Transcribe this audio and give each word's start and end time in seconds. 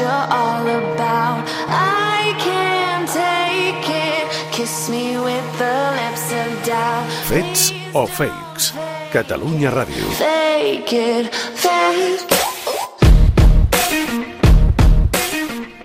you're 0.00 0.26
all 0.32 0.64
about. 0.64 1.44
I 1.68 2.32
can't 2.40 3.06
take 3.08 3.84
it. 3.84 4.24
Kiss 4.52 4.88
me 4.88 5.20
with 5.20 5.46
the 5.60 5.76
lips 6.00 6.26
of 6.32 6.48
doubt. 6.64 7.04
Fets 7.28 7.72
o 7.92 8.06
fakes? 8.06 8.72
Catalunya 9.12 9.70
Ràdio. 9.70 10.06
Fake 10.16 10.92
it, 10.92 11.26
fake 11.34 12.24
it. 12.24 12.40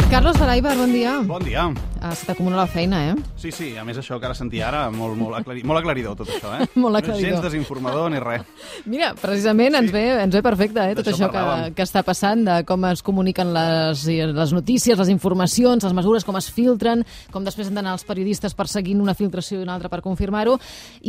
Carlos 0.10 0.38
Baraibar, 0.40 0.76
bon 0.80 0.92
dia. 0.94 1.14
Bon 1.28 1.42
dia. 1.44 1.74
Ah, 2.06 2.14
se 2.14 2.28
t'acumula 2.28 2.56
la 2.56 2.68
feina, 2.68 3.00
eh? 3.10 3.14
Sí, 3.34 3.50
sí, 3.50 3.72
a 3.82 3.84
més 3.84 3.98
això 3.98 4.20
que 4.22 4.28
ara 4.28 4.36
sentia 4.38 4.68
ara, 4.68 4.84
molt, 4.94 5.16
molt, 5.18 5.40
aclari... 5.40 5.64
molt 5.66 5.80
aclaridor 5.80 6.14
tot 6.20 6.30
això, 6.30 6.52
eh? 6.54 6.68
Molt 6.84 7.00
aclaridor. 7.00 7.16
No 7.18 7.26
és 7.26 7.34
gens 7.34 7.46
desinformador 7.48 8.12
ni 8.14 8.20
res. 8.22 8.44
Mira, 8.94 9.08
precisament 9.18 9.74
ens, 9.80 9.90
ve, 9.90 10.04
ens 10.22 10.36
ve 10.38 10.44
perfecte, 10.46 10.84
eh? 10.86 10.94
Tot 11.00 11.10
això 11.10 11.32
que, 11.32 11.40
parlàvem. 11.40 11.74
que 11.74 11.82
està 11.82 12.04
passant, 12.06 12.44
de 12.46 12.60
com 12.70 12.86
es 12.92 13.02
comuniquen 13.02 13.50
les, 13.56 14.04
les 14.38 14.54
notícies, 14.54 15.00
les 15.00 15.10
informacions, 15.10 15.82
les 15.82 15.96
mesures, 15.98 16.28
com 16.28 16.38
es 16.38 16.52
filtren, 16.54 17.02
com 17.34 17.48
després 17.48 17.72
han 17.72 17.80
d'anar 17.82 17.96
els 17.98 18.06
periodistes 18.06 18.54
perseguint 18.54 19.02
una 19.02 19.18
filtració 19.18 19.58
i 19.58 19.66
una 19.66 19.74
altra 19.74 19.90
per 19.90 20.04
confirmar-ho, 20.06 20.60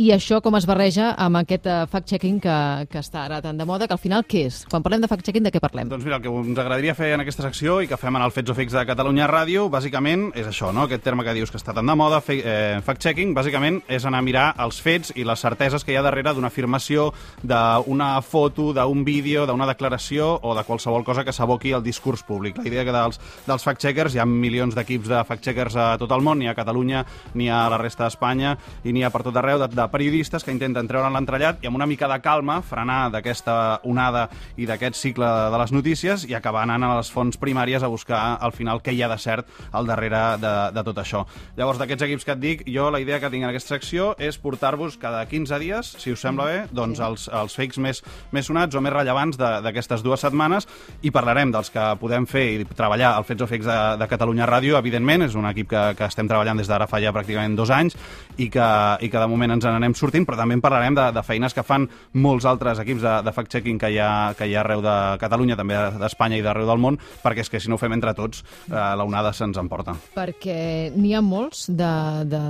i 0.01 0.09
això 0.17 0.41
com 0.41 0.57
es 0.57 0.65
barreja 0.65 1.11
amb 1.13 1.43
aquest 1.43 1.69
uh, 1.69 1.83
fact-checking 1.93 2.41
que, 2.41 2.57
que 2.89 3.03
està 3.05 3.27
ara 3.27 3.37
tan 3.45 3.61
de 3.61 3.69
moda, 3.69 3.85
que 3.85 3.93
al 3.93 4.01
final 4.01 4.25
què 4.25 4.47
és? 4.49 4.63
Quan 4.65 4.81
parlem 4.81 5.05
de 5.05 5.11
fact-checking, 5.13 5.45
de 5.45 5.53
què 5.53 5.61
parlem? 5.61 5.93
Doncs 5.93 6.09
mira, 6.09 6.17
el 6.17 6.25
que 6.25 6.33
ens 6.33 6.65
agradaria 6.65 6.97
fer 6.97 7.13
en 7.13 7.27
aquesta 7.27 7.45
secció 7.45 7.83
i 7.85 7.93
que 7.93 8.01
fem 8.01 8.17
en 8.17 8.25
el 8.25 8.33
Fets 8.33 8.49
o 8.49 8.57
Fix 8.57 8.73
de 8.73 8.87
Catalunya 8.89 9.29
Ràdio, 9.29 9.69
bàsicament 9.69 10.31
és 10.33 10.49
això, 10.49 10.73
no? 10.73 10.86
Aquest 10.87 11.03
terme 11.03 11.25
que 11.27 11.33
dius 11.35 11.51
que 11.51 11.59
està 11.59 11.73
tan 11.75 11.85
de 11.85 11.95
moda, 11.99 12.21
eh, 12.31 12.79
fact-checking, 12.85 13.33
bàsicament 13.35 13.81
és 13.91 14.05
anar 14.07 14.21
a 14.21 14.23
mirar 14.23 14.45
els 14.63 14.79
fets 14.79 15.11
i 15.19 15.25
les 15.27 15.39
certeses 15.39 15.83
que 15.83 15.91
hi 15.91 15.97
ha 15.99 16.03
darrere 16.05 16.31
d'una 16.33 16.47
afirmació, 16.47 17.09
d'una 17.43 18.21
foto, 18.23 18.71
d'un 18.73 19.03
vídeo, 19.03 19.45
d'una 19.45 19.67
declaració 19.67 20.39
o 20.41 20.55
de 20.55 20.63
qualsevol 20.63 21.03
cosa 21.03 21.25
que 21.25 21.33
s'aboqui 21.35 21.73
al 21.73 21.83
discurs 21.83 22.23
públic. 22.23 22.57
La 22.57 22.67
idea 22.69 22.85
que 22.87 22.95
dels, 22.95 23.19
dels 23.45 23.67
fact-checkers, 23.67 24.15
hi 24.15 24.21
ha 24.23 24.25
milions 24.25 24.75
d'equips 24.75 25.11
de 25.11 25.23
fact-checkers 25.27 25.75
a 25.75 25.87
tot 25.99 26.11
el 26.15 26.23
món, 26.23 26.39
ni 26.39 26.47
a 26.47 26.55
Catalunya, 26.55 27.03
ni 27.35 27.49
a 27.49 27.65
la 27.69 27.81
resta 27.81 28.05
d'Espanya, 28.05 28.55
i 28.87 28.95
n'hi 28.95 29.03
ha 29.03 29.11
per 29.11 29.25
tot 29.27 29.35
arreu 29.35 29.59
de, 29.59 29.67
de 29.67 29.87
periodistes 29.91 30.47
que 30.47 30.55
intenten 30.55 30.87
treure 30.87 31.11
l'entrellat 31.11 31.59
i 31.63 31.67
amb 31.67 31.75
una 31.75 31.89
mica 31.89 32.07
de 32.07 32.19
calma 32.23 32.61
frenar 32.63 33.09
d'aquesta 33.11 33.81
onada 33.83 34.29
i 34.55 34.65
d'aquest 34.65 34.95
cicle 34.95 35.27
de 35.51 35.59
les 35.59 35.75
notícies 35.75 36.23
i 36.29 36.35
acabar 36.37 36.63
anant 36.63 36.87
a 36.87 36.95
les 37.01 37.11
fonts 37.11 37.35
primàries 37.35 37.83
a 37.83 37.91
buscar 37.91 38.37
al 38.39 38.55
final 38.55 38.79
què 38.79 38.95
hi 38.95 39.03
ha 39.03 39.11
de 39.11 39.19
cert 39.19 39.51
al 39.75 39.87
darrere 39.87 40.23
de, 40.39 40.55
de 40.75 40.83
tot 40.83 40.97
això. 41.01 41.25
Llavors, 41.57 41.79
d'aquests 41.81 42.03
equips 42.07 42.25
que 42.25 42.31
et 42.35 42.39
dic, 42.41 42.63
jo 42.67 42.89
la 42.91 42.99
idea 43.03 43.19
que 43.19 43.29
tinc 43.29 43.43
en 43.43 43.49
aquesta 43.49 43.75
secció 43.75 44.13
és 44.19 44.37
portar-vos 44.37 44.97
cada 45.01 45.25
15 45.27 45.59
dies, 45.59 45.93
si 45.99 46.11
us 46.13 46.21
sembla 46.21 46.45
bé, 46.45 46.57
doncs 46.71 46.99
els, 47.03 47.27
els 47.33 47.55
fakes 47.57 47.77
més, 47.83 48.03
més 48.31 48.45
sonats 48.47 48.75
o 48.75 48.81
més 48.81 48.93
rellevants 48.93 49.37
de- 49.37 49.61
d'aquestes 49.65 50.03
dues 50.03 50.19
setmanes 50.23 50.67
i 51.01 51.11
parlarem 51.11 51.51
dels 51.51 51.69
que 51.73 51.83
podem 52.01 52.25
fer 52.27 52.45
i 52.61 52.65
treballar 52.65 53.15
al 53.17 53.25
Fets 53.27 53.43
o 53.43 53.47
Fakes 53.47 53.65
de, 53.67 53.77
de 53.99 54.07
Catalunya 54.07 54.45
Ràdio, 54.47 54.77
evidentment, 54.77 55.23
és 55.27 55.35
un 55.35 55.45
equip 55.49 55.69
que, 55.71 55.83
que 55.97 56.05
estem 56.07 56.27
treballant 56.27 56.57
des 56.57 56.67
d'ara 56.69 56.87
fa 56.87 56.99
ja 57.03 57.11
pràcticament 57.15 57.55
dos 57.57 57.69
anys 57.73 57.95
i 58.37 58.49
que, 58.53 58.67
i 59.03 59.09
que 59.09 59.19
de 59.19 59.27
moment 59.27 59.51
ens 59.57 59.65
n'anem 59.65 59.95
sortint, 59.97 60.25
però 60.27 60.37
també 60.39 60.55
en 60.57 60.61
parlarem 60.63 60.95
de, 60.97 61.07
de 61.15 61.23
feines 61.25 61.53
que 61.55 61.63
fan 61.65 61.87
molts 62.13 62.45
altres 62.45 62.79
equips 62.83 63.01
de, 63.03 63.15
de 63.25 63.33
fact-checking 63.35 63.79
que, 63.81 63.89
hi 63.93 63.99
ha, 64.03 64.11
que 64.37 64.47
hi 64.47 64.55
ha 64.55 64.61
arreu 64.63 64.81
de 64.85 64.95
Catalunya, 65.21 65.55
també 65.59 65.77
d'Espanya 65.99 66.37
i 66.39 66.43
d'arreu 66.45 66.67
del 66.69 66.81
món, 66.83 66.97
perquè 67.23 67.43
és 67.45 67.49
que 67.49 67.59
si 67.59 67.69
no 67.71 67.75
ho 67.77 67.81
fem 67.81 67.93
entre 67.95 68.13
tots, 68.17 68.43
eh, 68.69 68.75
l'onada 68.99 69.33
se'ns 69.33 69.57
emporta. 69.61 69.95
Perquè 70.15 70.56
n'hi 70.95 71.13
ha 71.15 71.23
molts 71.23 71.67
de, 71.69 71.91
de... 72.31 72.41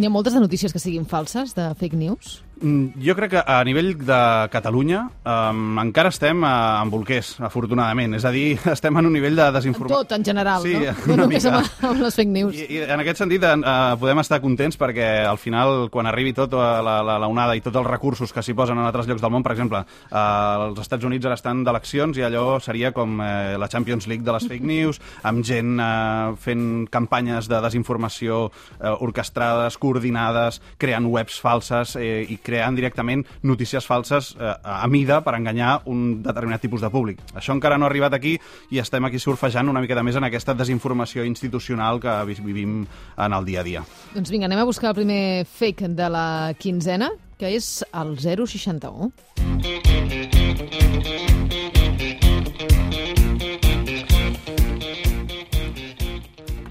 Ha 0.00 0.12
moltes 0.12 0.36
de 0.36 0.42
notícies 0.42 0.72
que 0.72 0.82
siguin 0.82 1.06
falses, 1.08 1.54
de 1.56 1.70
fake 1.80 1.98
news? 1.98 2.38
Mm, 2.60 2.92
Jo 3.00 3.14
crec 3.16 3.30
que 3.32 3.40
a 3.40 3.62
nivell 3.64 3.94
de 4.04 4.16
Catalunya 4.52 5.06
um, 5.24 5.78
encara 5.80 6.10
estem 6.12 6.42
uh, 6.44 6.82
en 6.82 6.90
bolquers, 6.92 7.38
afortunadament. 7.40 8.12
És 8.18 8.24
a 8.28 8.32
dir, 8.34 8.58
estem 8.74 8.98
en 9.00 9.06
un 9.08 9.14
nivell 9.16 9.38
de 9.38 9.46
desinformació. 9.54 10.02
Tot, 10.04 10.12
en 10.18 10.24
general, 10.26 10.60
Sí, 10.62 10.74
no? 10.74 10.80
una 11.06 11.16
no 11.16 11.22
només 11.24 11.46
mica. 11.46 11.56
amb, 11.62 11.84
amb 11.88 12.02
les 12.04 12.18
fake 12.18 12.34
news. 12.34 12.58
I, 12.60 12.66
I 12.76 12.82
en 12.84 13.00
aquest 13.00 13.22
sentit 13.22 13.46
uh, 13.48 13.54
podem 14.00 14.20
estar 14.20 14.40
contents 14.44 14.76
perquè 14.80 15.08
al 15.24 15.38
final, 15.40 15.88
quan 15.94 16.08
arribi 16.10 16.34
tot 16.36 16.52
uh, 16.52 16.60
la, 16.84 16.98
la, 17.06 17.16
la 17.22 17.30
onada 17.32 17.56
i 17.56 17.62
tots 17.64 17.80
els 17.80 17.88
recursos 17.88 18.32
que 18.36 18.44
s'hi 18.44 18.52
posen 18.58 18.76
en 18.76 18.84
altres 18.84 19.08
llocs 19.08 19.24
del 19.24 19.32
món, 19.32 19.46
per 19.46 19.54
exemple, 19.56 19.80
uh, 20.10 20.68
els 20.68 20.82
Estats 20.84 21.08
Units 21.08 21.30
ara 21.30 21.38
estan 21.40 21.64
d'eleccions 21.64 22.20
i 22.20 22.26
allò 22.28 22.58
seria 22.60 22.92
com 22.92 23.16
uh, 23.24 23.56
la 23.56 23.70
Champions 23.72 24.04
League 24.10 24.26
de 24.26 24.36
les 24.36 24.48
fake 24.52 24.68
news, 24.74 25.00
amb 25.24 25.40
gent 25.48 25.80
uh, 25.80 26.36
fent 26.36 26.68
campanyes 26.92 27.48
de 27.48 27.62
desinformació 27.64 28.44
uh, 28.50 28.94
orquestrades, 29.00 29.80
coordinades, 29.80 30.60
creant 30.76 31.08
webs 31.08 31.40
falses 31.40 31.96
eh, 31.96 32.26
i 32.28 32.36
creant 32.50 32.76
directament 32.76 33.22
notícies 33.46 33.86
falses 33.86 34.34
eh, 34.34 34.52
a 34.62 34.84
mida 34.90 35.20
per 35.24 35.36
enganyar 35.38 35.78
un 35.86 36.20
determinat 36.22 36.60
tipus 36.66 36.82
de 36.82 36.90
públic. 36.90 37.22
Això 37.38 37.54
encara 37.56 37.78
no 37.78 37.86
ha 37.86 37.90
arribat 37.92 38.18
aquí 38.18 38.34
i 38.74 38.82
estem 38.82 39.06
aquí 39.06 39.22
surfejant 39.22 39.70
una 39.70 39.80
miqueta 39.80 40.02
més 40.02 40.18
en 40.18 40.26
aquesta 40.26 40.54
desinformació 40.58 41.24
institucional 41.24 42.00
que 42.02 42.18
vi- 42.26 42.40
vivim 42.50 42.80
en 43.16 43.32
el 43.38 43.44
dia 43.46 43.60
a 43.62 43.64
dia. 43.64 43.84
Doncs 44.14 44.30
vinga, 44.34 44.50
anem 44.50 44.58
a 44.60 44.68
buscar 44.68 44.90
el 44.90 44.98
primer 45.00 45.46
fake 45.46 45.88
de 45.94 46.08
la 46.10 46.54
quinzena, 46.58 47.10
que 47.38 47.54
és 47.56 47.84
el 47.94 48.16
061. 48.18 49.12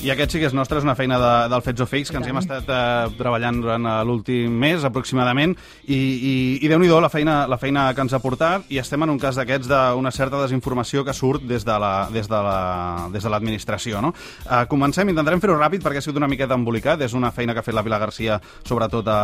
I 0.09 0.13
aquest 0.15 0.31
sí 0.33 0.39
que 0.41 0.47
és 0.49 0.55
nostre, 0.57 0.79
és 0.81 0.85
una 0.87 0.95
feina 0.97 1.19
de, 1.21 1.31
del 1.51 1.61
Fets 1.61 1.83
o 1.83 1.85
Fakes 1.85 2.09
que 2.09 2.17
ens 2.17 2.25
hem 2.31 2.37
estat 2.39 2.65
eh, 2.73 3.11
treballant 3.19 3.59
durant 3.61 3.83
eh, 3.85 3.91
l'últim 4.07 4.55
mes 4.57 4.81
aproximadament 4.87 5.53
i, 5.85 5.93
i, 5.99 6.31
i 6.65 6.71
déu 6.71 6.79
nhi 6.81 6.89
la 6.89 7.11
feina, 7.13 7.35
la 7.51 7.59
feina 7.61 7.83
que 7.93 8.01
ens 8.01 8.15
ha 8.17 8.21
portat 8.23 8.65
i 8.73 8.79
estem 8.81 9.05
en 9.05 9.13
un 9.13 9.19
cas 9.21 9.37
d'aquests 9.37 9.69
d'una 9.69 10.09
certa 10.15 10.41
desinformació 10.41 11.03
que 11.05 11.13
surt 11.13 11.45
des 11.45 11.61
de 11.67 11.77
la- 11.77 12.07
des 12.09 12.25
de 12.27 12.41
la- 12.41 13.07
des 13.13 13.21
de 13.21 13.29
l'administració. 13.29 14.01
no? 14.01 14.13
Eh, 14.49 14.65
comencem, 14.67 15.09
intentarem 15.13 15.39
fer-ho 15.43 15.59
ràpid 15.61 15.83
perquè 15.85 15.97
ha 16.01 16.01
sigut 16.01 16.17
una 16.17 16.27
miqueta 16.31 16.55
embolicat, 16.57 17.01
és 17.05 17.13
una 17.13 17.29
feina 17.31 17.53
que 17.53 17.59
ha 17.59 17.67
fet 17.69 17.75
la 17.77 17.83
Pilar 17.83 17.99
Garcia 17.99 18.41
sobretot 18.65 19.07
a, 19.07 19.19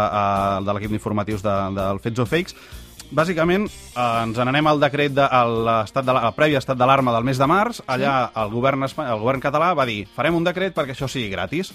a, 0.58 0.62
de 0.62 0.74
l'equip 0.74 0.92
d'informatius 0.92 1.42
de, 1.42 1.56
del 1.82 2.00
Fets 2.00 2.20
o 2.22 2.26
Fakes 2.30 2.54
Bàsicament, 3.14 3.68
eh, 3.70 4.24
ens 4.24 4.38
n'anem 4.38 4.68
al 4.68 4.80
decret 4.82 5.14
de, 5.14 5.26
l'estat 5.68 6.06
de 6.06 6.14
la, 6.16 6.24
al 6.26 6.34
previ 6.34 6.58
estat 6.58 6.78
d'alarma 6.78 7.14
del 7.14 7.28
mes 7.28 7.38
de 7.38 7.48
març. 7.48 7.82
Allà 7.86 8.32
el, 8.34 8.50
govern, 8.50 8.88
el 8.88 9.20
govern 9.22 9.44
català 9.44 9.74
va 9.78 9.86
dir 9.86 10.06
farem 10.16 10.36
un 10.36 10.48
decret 10.48 10.74
perquè 10.74 10.96
això 10.96 11.10
sigui 11.12 11.30
gratis 11.30 11.74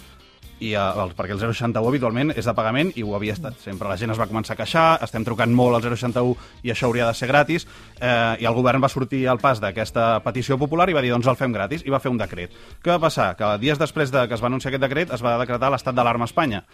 i 0.60 0.74
eh, 0.74 0.80
el, 0.80 1.14
perquè 1.16 1.34
el 1.34 1.40
061 1.40 1.88
habitualment 1.88 2.34
és 2.34 2.46
de 2.46 2.54
pagament 2.56 2.92
i 2.98 3.04
ho 3.06 3.14
havia 3.16 3.34
estat 3.36 3.56
sempre. 3.62 3.88
La 3.88 3.96
gent 4.00 4.12
es 4.12 4.20
va 4.20 4.28
començar 4.30 4.54
a 4.54 4.60
queixar, 4.60 4.86
estem 5.06 5.24
trucant 5.24 5.54
molt 5.56 5.78
al 5.78 5.86
061 5.86 6.34
i 6.66 6.74
això 6.74 6.90
hauria 6.90 7.08
de 7.08 7.16
ser 7.16 7.30
gratis, 7.30 7.66
eh, 7.98 8.36
i 8.42 8.48
el 8.48 8.56
govern 8.56 8.82
va 8.82 8.92
sortir 8.92 9.26
al 9.28 9.40
pas 9.40 9.62
d'aquesta 9.62 10.12
petició 10.26 10.58
popular 10.60 10.90
i 10.90 10.96
va 10.96 11.04
dir 11.04 11.14
doncs 11.14 11.30
el 11.30 11.38
fem 11.40 11.54
gratis, 11.56 11.86
i 11.86 11.94
va 11.94 12.02
fer 12.02 12.12
un 12.12 12.20
decret. 12.20 12.54
Què 12.82 12.92
va 12.92 13.00
passar? 13.06 13.32
Que 13.38 13.56
dies 13.62 13.80
després 13.80 14.12
de 14.12 14.26
que 14.28 14.36
es 14.36 14.42
va 14.42 14.50
anunciar 14.52 14.74
aquest 14.74 14.88
decret 14.88 15.14
es 15.14 15.24
va 15.24 15.38
decretar 15.40 15.72
l'estat 15.72 15.96
d'alarma 15.96 16.28
a 16.28 16.32
Espanya. 16.32 16.64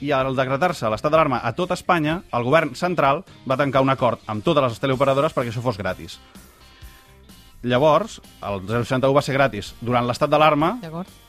I 0.00 0.12
al 0.14 0.36
decretar-se 0.38 0.90
l'estat 0.90 1.10
d'alarma 1.10 1.40
a 1.42 1.50
tot 1.58 1.72
Espanya, 1.74 2.20
el 2.32 2.44
govern 2.46 2.74
central 2.78 3.24
va 3.50 3.56
tancar 3.58 3.82
un 3.82 3.90
acord 3.90 4.22
amb 4.30 4.44
totes 4.46 4.62
les 4.68 4.82
teleoperadores 4.82 5.34
perquè 5.34 5.50
això 5.50 5.64
fos 5.64 5.80
gratis. 5.80 6.18
Llavors, 7.66 8.20
el 8.46 8.60
061 8.68 9.10
va 9.16 9.22
ser 9.26 9.34
gratis 9.34 9.72
durant 9.82 10.06
l'estat 10.06 10.30
d'alarma, 10.30 10.76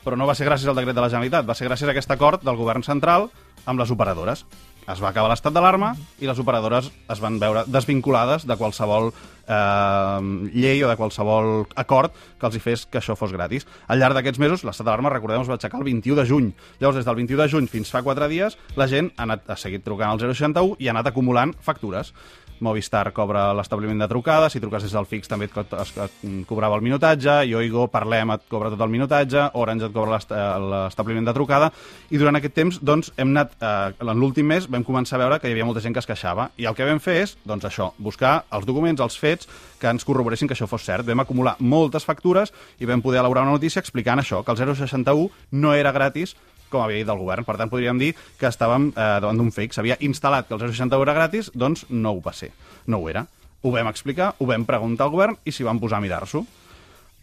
però 0.04 0.14
no 0.14 0.28
va 0.30 0.36
ser 0.38 0.46
gràcies 0.46 0.70
al 0.70 0.78
decret 0.78 0.94
de 0.94 1.02
la 1.02 1.10
Generalitat, 1.10 1.48
va 1.48 1.56
ser 1.58 1.66
gràcies 1.66 1.90
a 1.90 1.90
aquest 1.90 2.14
acord 2.14 2.44
del 2.46 2.58
govern 2.60 2.86
central 2.86 3.26
amb 3.66 3.82
les 3.82 3.90
operadores. 3.90 4.44
Es 4.88 5.00
va 5.02 5.10
acabar 5.10 5.28
l'estat 5.30 5.54
d'alarma 5.54 5.92
i 6.22 6.28
les 6.28 6.38
operadores 6.40 6.88
es 7.12 7.20
van 7.22 7.36
veure 7.42 7.66
desvinculades 7.68 8.46
de 8.48 8.56
qualsevol 8.58 9.10
eh, 9.10 10.20
llei 10.54 10.82
o 10.82 10.88
de 10.88 10.96
qualsevol 10.96 11.66
acord 11.78 12.16
que 12.40 12.48
els 12.48 12.56
hi 12.56 12.62
fes 12.64 12.86
que 12.86 13.00
això 13.02 13.16
fos 13.18 13.34
gratis. 13.36 13.66
Al 13.88 14.00
llarg 14.00 14.16
d'aquests 14.16 14.40
mesos, 14.42 14.64
l'estat 14.64 14.88
d'alarma, 14.88 15.12
recordem, 15.12 15.44
es 15.44 15.50
va 15.50 15.58
aixecar 15.58 15.82
el 15.82 15.88
21 15.90 16.20
de 16.20 16.26
juny. 16.26 16.52
Llavors, 16.80 17.00
des 17.00 17.08
del 17.08 17.20
21 17.22 17.42
de 17.42 17.48
juny 17.54 17.70
fins 17.70 17.92
fa 17.92 18.02
4 18.06 18.30
dies, 18.32 18.58
la 18.80 18.88
gent 18.90 19.12
ha, 19.16 19.26
anat, 19.28 19.48
ha 19.50 19.58
seguit 19.60 19.84
trucant 19.86 20.14
al 20.14 20.22
061 20.22 20.78
i 20.78 20.88
ha 20.88 20.96
anat 20.96 21.12
acumulant 21.12 21.54
factures. 21.64 22.14
Movistar 22.60 23.12
cobra 23.16 23.48
l'establiment 23.56 23.98
de 24.02 24.08
trucades, 24.08 24.52
si 24.52 24.60
truques 24.60 24.82
des 24.84 24.92
del 24.92 25.06
fix 25.08 25.28
també 25.28 25.46
et, 25.48 25.52
co- 25.54 25.64
es, 25.80 25.92
et 25.96 26.46
cobrava 26.48 26.76
el 26.76 26.82
minutatge, 26.84 27.38
Yoigo, 27.48 27.86
Parlem, 27.88 28.34
et 28.36 28.42
cobra 28.52 28.68
tot 28.70 28.80
el 28.84 28.92
minutatge, 28.92 29.46
Orange 29.54 29.86
et 29.88 29.94
cobra 29.94 30.18
eh, 30.20 30.42
l'establiment 30.70 31.24
de 31.30 31.34
trucada, 31.36 31.70
i 32.10 32.20
durant 32.20 32.36
aquest 32.36 32.54
temps, 32.54 32.80
doncs, 32.84 33.12
hem 33.16 33.32
anat, 33.32 33.56
eh, 33.60 33.94
en 34.04 34.20
l'últim 34.20 34.46
mes, 34.46 34.68
vam 34.70 34.84
començar 34.84 35.16
a 35.16 35.22
veure 35.24 35.40
que 35.40 35.48
hi 35.48 35.56
havia 35.56 35.64
molta 35.68 35.80
gent 35.80 35.96
que 35.96 36.02
es 36.04 36.08
queixava, 36.10 36.50
i 36.60 36.68
el 36.68 36.76
que 36.76 36.84
vam 36.88 37.00
fer 37.00 37.16
és, 37.22 37.36
doncs 37.48 37.64
això, 37.70 37.90
buscar 37.98 38.44
els 38.52 38.66
documents, 38.68 39.00
els 39.00 39.16
fets, 39.18 39.48
que 39.80 39.88
ens 39.88 40.04
corroboressin 40.04 40.46
que 40.50 40.52
això 40.58 40.68
fos 40.68 40.84
cert. 40.84 41.06
Vam 41.08 41.22
acumular 41.24 41.56
moltes 41.58 42.04
factures 42.04 42.52
i 42.78 42.84
vam 42.86 43.00
poder 43.00 43.20
elaborar 43.22 43.46
una 43.46 43.56
notícia 43.56 43.80
explicant 43.80 44.20
això, 44.20 44.42
que 44.44 44.52
el 44.52 44.58
061 44.76 45.30
no 45.52 45.72
era 45.74 45.92
gratis, 45.92 46.36
com 46.70 46.84
havia 46.84 47.02
dit 47.02 47.10
el 47.10 47.18
govern. 47.20 47.46
Per 47.46 47.58
tant, 47.58 47.70
podríem 47.72 47.98
dir 48.00 48.14
que 48.38 48.48
estàvem 48.48 48.90
eh, 48.94 49.10
davant 49.22 49.42
d'un 49.42 49.52
fake. 49.54 49.76
S'havia 49.76 49.98
instal·lat 50.06 50.48
que 50.48 50.56
el 50.56 50.62
061 50.62 51.04
era 51.06 51.16
gratis, 51.18 51.50
doncs 51.54 51.84
no 51.90 52.14
ho 52.16 52.22
va 52.24 52.32
ser. 52.36 52.52
No 52.86 53.02
ho 53.02 53.10
era. 53.10 53.26
Ho 53.60 53.74
vam 53.74 53.90
explicar, 53.90 54.32
ho 54.38 54.48
vam 54.48 54.64
preguntar 54.64 55.06
al 55.06 55.12
govern 55.12 55.36
i 55.44 55.52
s'hi 55.52 55.66
van 55.66 55.82
posar 55.82 56.00
a 56.00 56.04
mirar-s'ho. 56.06 56.46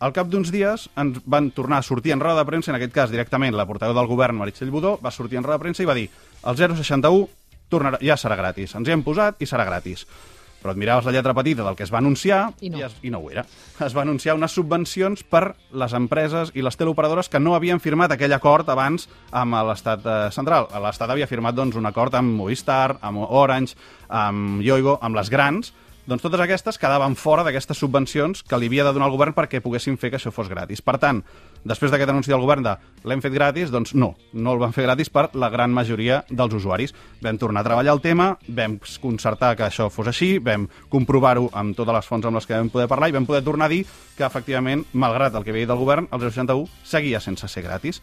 Al 0.06 0.14
cap 0.14 0.28
d'uns 0.30 0.52
dies 0.54 0.84
ens 1.02 1.18
van 1.26 1.50
tornar 1.58 1.80
a 1.82 1.86
sortir 1.86 2.14
en 2.14 2.22
roda 2.22 2.44
de 2.44 2.46
premsa, 2.46 2.70
en 2.70 2.78
aquest 2.78 2.94
cas 2.94 3.10
directament 3.10 3.56
la 3.58 3.66
portaveu 3.66 3.96
del 3.98 4.10
govern, 4.10 4.38
Meritxell 4.38 4.70
Budó, 4.70 5.00
va 5.02 5.10
sortir 5.10 5.40
en 5.40 5.48
roda 5.48 5.58
de 5.58 5.64
premsa 5.64 5.82
i 5.82 5.90
va 5.90 5.96
dir 5.98 6.06
el 6.46 6.60
061 6.60 7.26
tornarà, 7.72 7.98
ja 8.06 8.18
serà 8.20 8.38
gratis, 8.38 8.76
ens 8.78 8.88
hi 8.88 8.94
hem 8.94 9.02
posat 9.04 9.42
i 9.42 9.50
serà 9.50 9.66
gratis. 9.66 10.06
Però 10.68 10.76
et 10.76 10.82
miraves 10.82 11.06
la 11.08 11.14
lletra 11.16 11.32
petita 11.32 11.64
del 11.64 11.78
que 11.80 11.86
es 11.86 11.92
va 11.94 12.02
anunciar 12.02 12.52
I 12.60 12.70
no. 12.74 12.82
i, 12.82 12.84
es, 12.84 12.96
i 13.08 13.12
no 13.14 13.22
ho 13.24 13.32
era. 13.32 13.46
Es 13.80 13.96
va 13.96 14.04
anunciar 14.04 14.36
unes 14.36 14.52
subvencions 14.52 15.24
per 15.24 15.54
les 15.72 15.96
empreses 15.96 16.52
i 16.60 16.66
les 16.66 16.76
teleoperadores 16.76 17.32
que 17.32 17.40
no 17.40 17.56
havien 17.56 17.80
firmat 17.80 18.12
aquell 18.12 18.36
acord 18.36 18.68
abans 18.68 19.08
amb 19.32 19.56
l'estat 19.70 20.04
eh, 20.04 20.18
central. 20.36 20.68
L'estat 20.84 21.14
havia 21.14 21.30
firmat 21.30 21.56
doncs, 21.56 21.80
un 21.80 21.88
acord 21.88 22.20
amb 22.20 22.36
Movistar, 22.36 22.98
amb 23.00 23.24
Orange, 23.24 23.78
amb 24.12 24.60
Yoigo, 24.66 24.98
amb 25.00 25.16
les 25.16 25.32
grans, 25.32 25.72
doncs 26.08 26.24
totes 26.24 26.40
aquestes 26.40 26.78
quedaven 26.80 27.18
fora 27.20 27.44
d'aquestes 27.44 27.82
subvencions 27.84 28.40
que 28.48 28.56
li 28.56 28.70
havia 28.70 28.86
de 28.88 28.94
donar 28.96 29.10
el 29.10 29.16
govern 29.18 29.34
perquè 29.36 29.60
poguessin 29.60 29.98
fer 30.00 30.08
que 30.14 30.16
això 30.16 30.32
fos 30.32 30.48
gratis. 30.48 30.80
Per 30.80 30.96
tant, 31.04 31.20
després 31.68 31.92
d'aquest 31.92 32.14
anunci 32.14 32.32
del 32.32 32.40
govern 32.40 32.64
de 32.64 32.76
l'hem 33.04 33.20
fet 33.20 33.36
gratis, 33.36 33.74
doncs 33.74 33.92
no, 33.92 34.14
no 34.32 34.54
el 34.56 34.62
van 34.62 34.72
fer 34.72 34.86
gratis 34.88 35.12
per 35.12 35.26
la 35.36 35.50
gran 35.52 35.76
majoria 35.76 36.22
dels 36.30 36.56
usuaris. 36.56 36.96
Vam 37.20 37.42
tornar 37.42 37.66
a 37.66 37.68
treballar 37.68 37.98
el 37.98 38.00
tema, 38.06 38.30
vam 38.48 38.78
concertar 39.04 39.52
que 39.60 39.68
això 39.68 39.90
fos 39.92 40.08
així, 40.08 40.38
vam 40.40 40.70
comprovar-ho 40.88 41.50
amb 41.52 41.76
totes 41.76 42.00
les 42.00 42.08
fonts 42.08 42.32
amb 42.32 42.40
les 42.40 42.48
que 42.48 42.56
vam 42.56 42.72
poder 42.72 42.88
parlar 42.88 43.12
i 43.12 43.18
vam 43.20 43.28
poder 43.28 43.44
tornar 43.44 43.68
a 43.68 43.76
dir 43.76 43.84
que, 43.84 44.24
efectivament, 44.24 44.88
malgrat 44.94 45.36
el 45.36 45.44
que 45.44 45.52
havia 45.52 45.68
dit 45.68 45.76
el 45.76 45.84
govern, 45.84 46.08
el 46.08 46.24
061 46.24 46.88
seguia 46.88 47.20
sense 47.20 47.52
ser 47.52 47.68
gratis. 47.68 48.00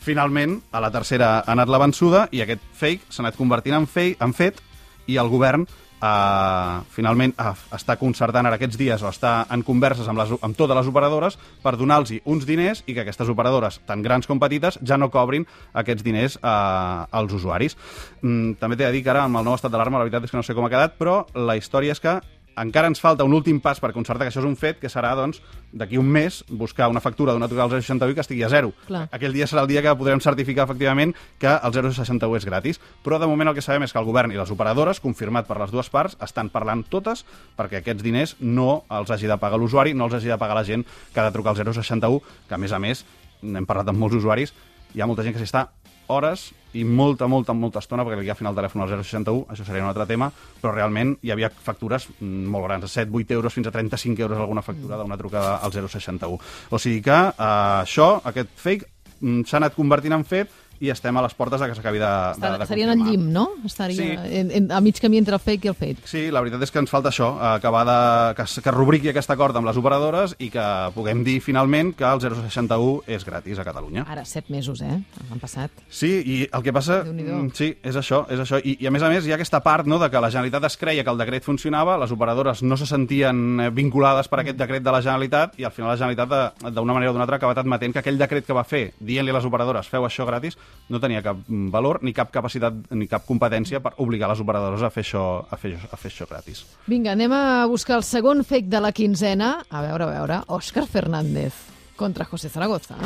Finalment, 0.00 0.62
a 0.72 0.80
la 0.80 0.90
tercera 0.90 1.34
ha 1.42 1.52
anat 1.52 1.68
la 1.68 1.84
vençuda 1.84 2.26
i 2.32 2.40
aquest 2.42 2.64
fake 2.74 3.12
s'ha 3.12 3.26
anat 3.26 3.36
convertint 3.36 3.76
en, 3.76 3.84
fake, 3.86 4.24
en 4.24 4.32
fet 4.32 4.64
i 5.06 5.20
el 5.20 5.28
govern 5.28 5.68
eh, 6.02 6.80
finalment 6.92 7.34
eh, 7.38 7.54
està 7.76 7.96
concertant 8.00 8.48
ara 8.48 8.58
aquests 8.58 8.78
dies 8.80 9.02
o 9.02 9.08
està 9.10 9.34
en 9.54 9.62
converses 9.66 10.08
amb, 10.10 10.20
les, 10.20 10.34
amb 10.42 10.58
totes 10.58 10.78
les 10.78 10.90
operadores 10.90 11.38
per 11.62 11.76
donar-los 11.78 12.12
uns 12.24 12.46
diners 12.48 12.82
i 12.86 12.96
que 12.96 13.04
aquestes 13.04 13.30
operadores, 13.32 13.80
tant 13.86 14.02
grans 14.02 14.28
com 14.28 14.40
petites, 14.42 14.78
ja 14.82 14.98
no 14.98 15.10
cobrin 15.12 15.46
aquests 15.72 16.04
diners 16.04 16.38
eh, 16.42 17.16
als 17.22 17.32
usuaris. 17.32 17.78
Mm, 18.22 18.58
també 18.60 18.76
t'he 18.76 18.86
de 18.86 18.92
dir 18.96 19.04
que 19.06 19.14
ara, 19.14 19.26
amb 19.28 19.40
el 19.40 19.46
nou 19.46 19.56
estat 19.58 19.72
d'alarma, 19.72 20.00
la 20.00 20.08
veritat 20.08 20.26
és 20.26 20.34
que 20.34 20.40
no 20.40 20.46
sé 20.46 20.56
com 20.58 20.66
ha 20.66 20.72
quedat, 20.72 20.98
però 20.98 21.22
la 21.34 21.56
història 21.56 21.94
és 21.94 22.02
que 22.02 22.18
encara 22.56 22.88
ens 22.90 23.00
falta 23.00 23.24
un 23.24 23.34
últim 23.34 23.60
pas 23.60 23.80
per 23.80 23.92
concertar 23.92 24.26
que 24.26 24.32
això 24.32 24.42
és 24.42 24.48
un 24.48 24.56
fet, 24.58 24.78
que 24.80 24.90
serà, 24.92 25.12
doncs, 25.18 25.40
d'aquí 25.72 25.98
un 26.00 26.08
mes, 26.12 26.42
buscar 26.48 26.88
una 26.92 27.00
factura 27.00 27.32
d'una 27.32 27.48
trucada 27.48 27.76
al 27.76 27.82
061 27.82 28.14
que 28.14 28.24
estigui 28.24 28.44
a 28.44 28.50
zero. 28.52 28.72
Clar. 28.86 29.06
Aquell 29.12 29.32
dia 29.32 29.48
serà 29.48 29.64
el 29.64 29.70
dia 29.70 29.82
que 29.84 29.94
podrem 29.96 30.20
certificar, 30.20 30.66
efectivament, 30.68 31.14
que 31.38 31.52
el 31.52 31.72
061 31.72 32.36
és 32.36 32.48
gratis. 32.48 32.80
Però, 33.04 33.18
de 33.18 33.28
moment, 33.30 33.50
el 33.50 33.56
que 33.56 33.64
sabem 33.64 33.86
és 33.86 33.92
que 33.92 34.00
el 34.00 34.08
govern 34.08 34.32
i 34.32 34.40
les 34.40 34.52
operadores, 34.52 35.00
confirmat 35.00 35.48
per 35.48 35.58
les 35.60 35.72
dues 35.72 35.90
parts, 35.92 36.18
estan 36.22 36.52
parlant 36.52 36.84
totes 36.88 37.24
perquè 37.56 37.80
aquests 37.80 38.04
diners 38.04 38.36
no 38.40 38.84
els 38.90 39.10
hagi 39.10 39.30
de 39.30 39.38
pagar 39.40 39.60
l'usuari, 39.60 39.94
no 39.94 40.08
els 40.08 40.18
hagi 40.18 40.32
de 40.32 40.38
pagar 40.40 40.58
la 40.58 40.66
gent 40.68 40.86
que 41.12 41.20
ha 41.20 41.28
de 41.28 41.34
trucar 41.34 41.56
al 41.56 41.74
061, 41.74 42.22
que, 42.48 42.54
a 42.54 42.60
més 42.60 42.72
a 42.72 42.82
més, 42.82 43.06
n'hem 43.42 43.66
parlat 43.66 43.88
amb 43.90 43.98
molts 43.98 44.20
usuaris, 44.20 44.54
hi 44.94 45.00
ha 45.00 45.08
molta 45.08 45.24
gent 45.24 45.34
que 45.34 45.40
s'hi 45.40 45.48
està 45.48 45.68
hores 46.12 46.50
i 46.78 46.84
molta, 46.84 47.26
molta, 47.28 47.52
molta 47.52 47.82
estona 47.82 48.04
perquè 48.04 48.20
li 48.20 48.28
agafin 48.28 48.48
el 48.48 48.56
telèfon 48.56 48.84
al 48.84 48.92
061, 48.92 49.44
això 49.52 49.66
seria 49.66 49.84
un 49.84 49.90
altre 49.90 50.06
tema, 50.08 50.30
però 50.60 50.72
realment 50.72 51.16
hi 51.20 51.32
havia 51.34 51.50
factures 51.52 52.08
molt 52.20 52.66
grans, 52.68 52.86
de 52.86 52.92
7, 52.92 53.12
8 53.12 53.36
euros 53.36 53.52
fins 53.52 53.68
a 53.68 53.74
35 53.74 54.24
euros 54.24 54.40
alguna 54.40 54.64
factura 54.64 55.00
d'una 55.00 55.18
trucada 55.20 55.58
al 55.58 55.72
061. 55.74 56.40
O 56.70 56.80
sigui 56.80 57.02
que 57.04 57.18
eh, 57.18 57.46
això, 57.82 58.14
aquest 58.32 58.56
fake, 58.56 58.90
mm, 59.20 59.44
s'ha 59.48 59.60
anat 59.60 59.76
convertint 59.76 60.16
en 60.16 60.24
fet 60.24 60.61
i 60.82 60.90
estem 60.90 61.14
a 61.16 61.22
les 61.22 61.34
portes 61.38 61.60
de 61.62 61.68
que 61.70 61.76
s'acabi 61.78 62.00
de, 62.02 62.10
de, 62.36 62.40
de 62.42 62.46
al 62.48 62.58
confirmar. 62.66 62.96
llim, 63.06 63.28
no? 63.32 63.44
Estaria 63.64 63.96
Sí. 63.96 64.36
en, 64.40 64.50
en, 64.50 64.64
a 64.72 64.80
mig 64.82 64.98
camí 65.00 65.18
entre 65.20 65.34
el 65.38 65.40
fake 65.40 65.64
i 65.64 65.68
el 65.70 65.76
fake. 65.78 66.08
Sí, 66.10 66.22
la 66.34 66.40
veritat 66.42 66.62
és 66.66 66.72
que 66.74 66.80
ens 66.82 66.90
falta 66.90 67.12
això, 67.12 67.28
acabar 67.54 67.84
de... 67.86 68.34
que, 68.40 68.46
que 68.64 68.70
rubriqui 68.74 69.08
aquest 69.12 69.30
acord 69.30 69.56
amb 69.56 69.68
les 69.70 69.76
operadores 69.78 70.34
i 70.42 70.50
que 70.50 70.64
puguem 70.96 71.22
dir 71.24 71.38
finalment 71.40 71.92
que 71.94 72.04
el 72.08 72.20
061 72.20 73.04
és 73.06 73.24
gratis 73.24 73.58
a 73.62 73.64
Catalunya. 73.64 74.04
Ara, 74.10 74.24
set 74.26 74.50
mesos, 74.50 74.80
eh? 74.82 74.98
Han 75.30 75.38
passat. 75.40 75.70
Sí, 75.88 76.10
i 76.26 76.38
el 76.50 76.62
que 76.66 76.72
passa... 76.74 77.02
Mm, 77.06 77.50
Sí, 77.54 77.68
és 77.84 77.96
això, 77.96 78.24
és 78.32 78.40
això. 78.40 78.58
I, 78.64 78.76
I 78.80 78.86
a 78.88 78.90
més 78.94 79.02
a 79.04 79.08
més 79.12 79.26
hi 79.26 79.32
ha 79.32 79.36
aquesta 79.36 79.60
part 79.62 79.86
no, 79.86 79.98
de 80.00 80.08
que 80.10 80.20
la 80.20 80.30
Generalitat 80.32 80.64
es 80.66 80.76
creia 80.80 81.04
que 81.04 81.10
el 81.12 81.18
decret 81.20 81.44
funcionava, 81.44 81.98
les 82.00 82.10
operadores 82.14 82.62
no 82.62 82.76
se 82.80 82.86
sentien 82.88 83.60
eh, 83.60 83.70
vinculades 83.70 84.26
per 84.32 84.40
aquest 84.42 84.56
decret 84.58 84.82
de 84.82 84.90
la 84.94 85.02
Generalitat 85.04 85.58
i 85.60 85.66
al 85.68 85.72
final 85.74 85.90
la 85.92 85.96
Generalitat, 86.00 86.32
eh, 86.64 86.70
d'una 86.72 86.94
manera 86.96 87.10
o 87.12 87.14
d'una 87.14 87.26
altra, 87.26 87.36
ha 87.36 87.42
acabat 87.42 87.58
admetent 87.62 87.92
que 87.92 88.00
aquell 88.02 88.18
decret 88.18 88.46
que 88.46 88.56
va 88.56 88.64
fer, 88.64 88.92
dient-li 88.98 89.30
a 89.30 89.36
les 89.36 89.44
operadores 89.48 89.86
feu 89.92 90.06
això 90.08 90.24
gratis, 90.26 90.56
no 90.92 91.00
tenia 91.00 91.22
cap 91.24 91.38
mm, 91.46 91.70
valor 91.72 92.02
ni 92.04 92.14
cap 92.16 92.32
capacitat 92.34 92.92
ni 92.92 93.08
cap 93.10 93.26
competència 93.28 93.80
per 93.84 93.94
obligar 94.04 94.30
les 94.32 94.42
operadores 94.44 94.82
a 94.84 94.90
fer 94.92 95.04
això, 95.06 95.24
a 95.48 95.58
fer, 95.60 95.74
a 95.76 95.98
fer 95.98 96.12
això 96.12 96.28
gratis. 96.30 96.64
Vinga, 96.90 97.16
anem 97.16 97.32
a 97.32 97.44
buscar 97.70 97.98
el 98.00 98.06
segon 98.06 98.44
fake 98.44 98.70
de 98.72 98.82
la 98.82 98.92
quinzena. 98.92 99.54
A 99.70 99.84
veure, 99.86 100.08
a 100.08 100.12
veure. 100.18 100.42
Òscar 100.52 100.86
Fernández 100.90 101.56
contra 101.96 102.26
José 102.28 102.48
Zaragoza. 102.48 102.98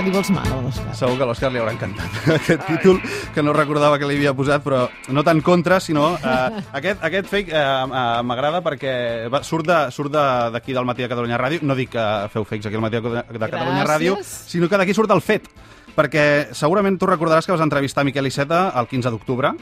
Que 0.00 0.06
li 0.06 0.12
vols 0.14 0.30
mal, 0.32 0.46
Òscar? 0.64 0.94
Segur 0.96 1.16
que 1.18 1.24
a 1.26 1.26
l'Òscar 1.28 1.50
li 1.52 1.58
haurà 1.60 1.74
encantat 1.74 2.28
aquest 2.38 2.62
títol, 2.64 3.00
que 3.34 3.42
no 3.44 3.52
recordava 3.52 3.98
que 4.00 4.06
li 4.08 4.14
havia 4.16 4.32
posat, 4.32 4.62
però 4.64 4.86
no 5.12 5.24
tant 5.26 5.42
contra, 5.44 5.76
sinó... 5.84 6.14
Eh, 6.16 6.62
aquest, 6.78 7.02
aquest 7.04 7.28
fake 7.28 7.52
eh, 7.52 7.60
eh, 7.60 8.22
m'agrada 8.24 8.62
perquè 8.64 8.94
va, 9.28 9.42
surt 9.44 9.68
de- 9.68 9.82
surt 9.92 10.08
de- 10.14 10.24
d'aquí 10.54 10.72
del 10.72 10.88
Matí 10.88 11.04
de 11.04 11.10
Catalunya 11.12 11.36
Ràdio. 11.42 11.60
No 11.68 11.76
dic 11.76 11.92
que 11.92 12.06
feu 12.32 12.46
fakes 12.48 12.70
aquí 12.70 12.80
al 12.80 12.84
Matí 12.86 12.96
de, 12.96 13.12
de 13.12 13.42
Catalunya 13.44 13.84
Gràcies. 13.84 13.90
Ràdio, 13.92 14.16
sinó 14.24 14.70
que 14.72 14.80
d'aquí 14.80 14.96
surt 14.96 15.12
el 15.12 15.20
fet. 15.20 15.50
Perquè 15.92 16.24
segurament 16.56 16.96
tu 16.96 17.04
recordaràs 17.10 17.44
que 17.44 17.52
vas 17.52 17.60
entrevistar 17.66 18.06
Miquel 18.08 18.30
Iceta 18.30 18.70
el 18.80 18.88
15 18.88 19.12
d'octubre 19.12 19.52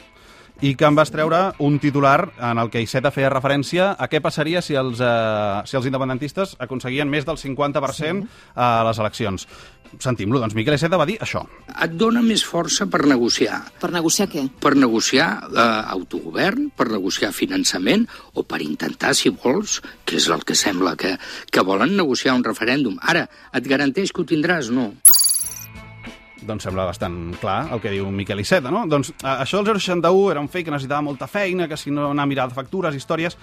i 0.60 0.74
que 0.74 0.86
em 0.88 0.96
vas 0.98 1.10
treure 1.14 1.52
un 1.62 1.78
titular 1.78 2.32
en 2.42 2.58
el 2.58 2.70
que 2.70 2.82
Iceta 2.82 3.12
feia 3.14 3.30
referència 3.30 3.92
a 3.94 4.08
què 4.10 4.20
passaria 4.24 4.62
si 4.64 4.74
els, 4.78 4.98
eh, 5.00 5.62
si 5.70 5.78
els 5.78 5.86
independentistes 5.86 6.56
aconseguien 6.58 7.08
més 7.10 7.26
del 7.28 7.38
50% 7.38 8.26
a 8.56 8.68
les 8.88 8.98
eleccions. 8.98 9.46
Sentim-lo, 10.02 10.40
doncs 10.42 10.56
Miquel 10.58 10.74
Iceta 10.74 10.98
va 11.00 11.06
dir 11.06 11.16
això. 11.24 11.44
et 11.82 11.92
dona 11.94 12.20
més 12.22 12.44
força 12.44 12.86
per 12.86 13.06
negociar. 13.06 13.62
Per 13.80 13.90
negociar 13.92 14.28
què? 14.28 14.48
Per 14.60 14.74
negociar 14.76 15.28
eh, 15.48 15.82
autogovern, 15.94 16.70
per 16.76 16.88
negociar 16.90 17.32
finançament 17.32 18.06
o 18.34 18.42
per 18.42 18.60
intentar, 18.62 19.14
si 19.14 19.30
vols, 19.30 19.80
que 20.04 20.16
és 20.16 20.28
el 20.28 20.44
que 20.44 20.54
sembla 20.54 20.96
que, 20.96 21.16
que 21.50 21.62
volen 21.62 21.96
negociar 21.96 22.34
un 22.34 22.44
referèndum. 22.44 22.98
Ara, 23.00 23.28
et 23.54 23.64
garanteix 23.64 24.12
que 24.12 24.22
ho 24.22 24.28
tindràs? 24.28 24.72
No. 24.74 24.92
Doncs 26.46 26.66
sembla 26.66 26.86
bastant 26.88 27.34
clar 27.40 27.72
el 27.74 27.80
que 27.82 27.92
diu 27.92 28.08
Miquel 28.14 28.42
Iceta, 28.42 28.70
no? 28.74 28.84
Doncs 28.90 29.12
això 29.22 29.62
del 29.62 29.80
061 29.80 30.30
era 30.32 30.42
un 30.44 30.50
fake 30.52 30.68
que 30.68 30.74
necessitava 30.74 31.04
molta 31.04 31.26
feina, 31.30 31.68
que 31.68 31.76
si 31.76 31.90
no 31.90 32.10
anar 32.12 32.26
a 32.26 32.30
mirar 32.30 32.50
factures, 32.54 32.94
històries... 32.94 33.38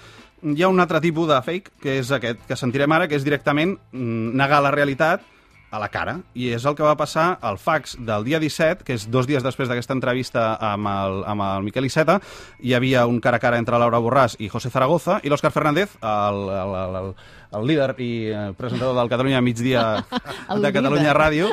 Hi 0.45 0.61
ha 0.61 0.67
un 0.69 0.77
altre 0.83 0.99
tipus 1.01 1.29
de 1.29 1.37
fake, 1.41 1.71
que 1.81 1.93
és 2.01 2.09
aquest 2.13 2.43
que 2.45 2.57
sentirem 2.59 2.91
ara, 2.91 3.07
que 3.09 3.15
és 3.17 3.23
directament 3.25 3.71
mm, 3.95 4.35
negar 4.37 4.59
la 4.61 4.69
realitat 4.75 5.23
a 5.75 5.79
la 5.79 5.89
cara. 5.89 6.19
I 6.37 6.51
és 6.55 6.65
el 6.65 6.75
que 6.77 6.85
va 6.85 6.95
passar 6.99 7.37
al 7.41 7.57
fax 7.59 7.95
del 8.07 8.25
dia 8.27 8.39
17, 8.39 8.85
que 8.87 8.95
és 8.95 9.07
dos 9.11 9.27
dies 9.27 9.43
després 9.43 9.69
d'aquesta 9.69 9.95
entrevista 9.95 10.45
amb 10.71 10.89
el, 10.91 11.21
amb 11.27 11.45
el 11.45 11.65
Miquel 11.67 11.87
Iceta. 11.89 12.19
Hi 12.63 12.75
havia 12.77 13.05
un 13.09 13.19
cara 13.23 13.39
a 13.41 13.43
cara 13.43 13.59
entre 13.61 13.79
Laura 13.81 14.01
Borràs 14.03 14.37
i 14.39 14.49
José 14.51 14.71
Zaragoza, 14.73 15.19
i 15.23 15.31
l'Òscar 15.31 15.51
Fernández, 15.55 15.97
el, 16.01 16.43
el, 16.59 16.75
el, 16.83 16.99
el, 17.01 17.11
el 17.55 17.67
líder 17.67 17.95
i 18.03 18.09
eh, 18.31 18.53
presentador 18.57 18.95
del 18.97 19.09
Catalunya 19.09 19.41
Migdia 19.41 19.83
El 20.53 20.61
de 20.61 20.71
Catalunya 20.73 21.13
líder. 21.13 21.17
Ràdio, 21.17 21.49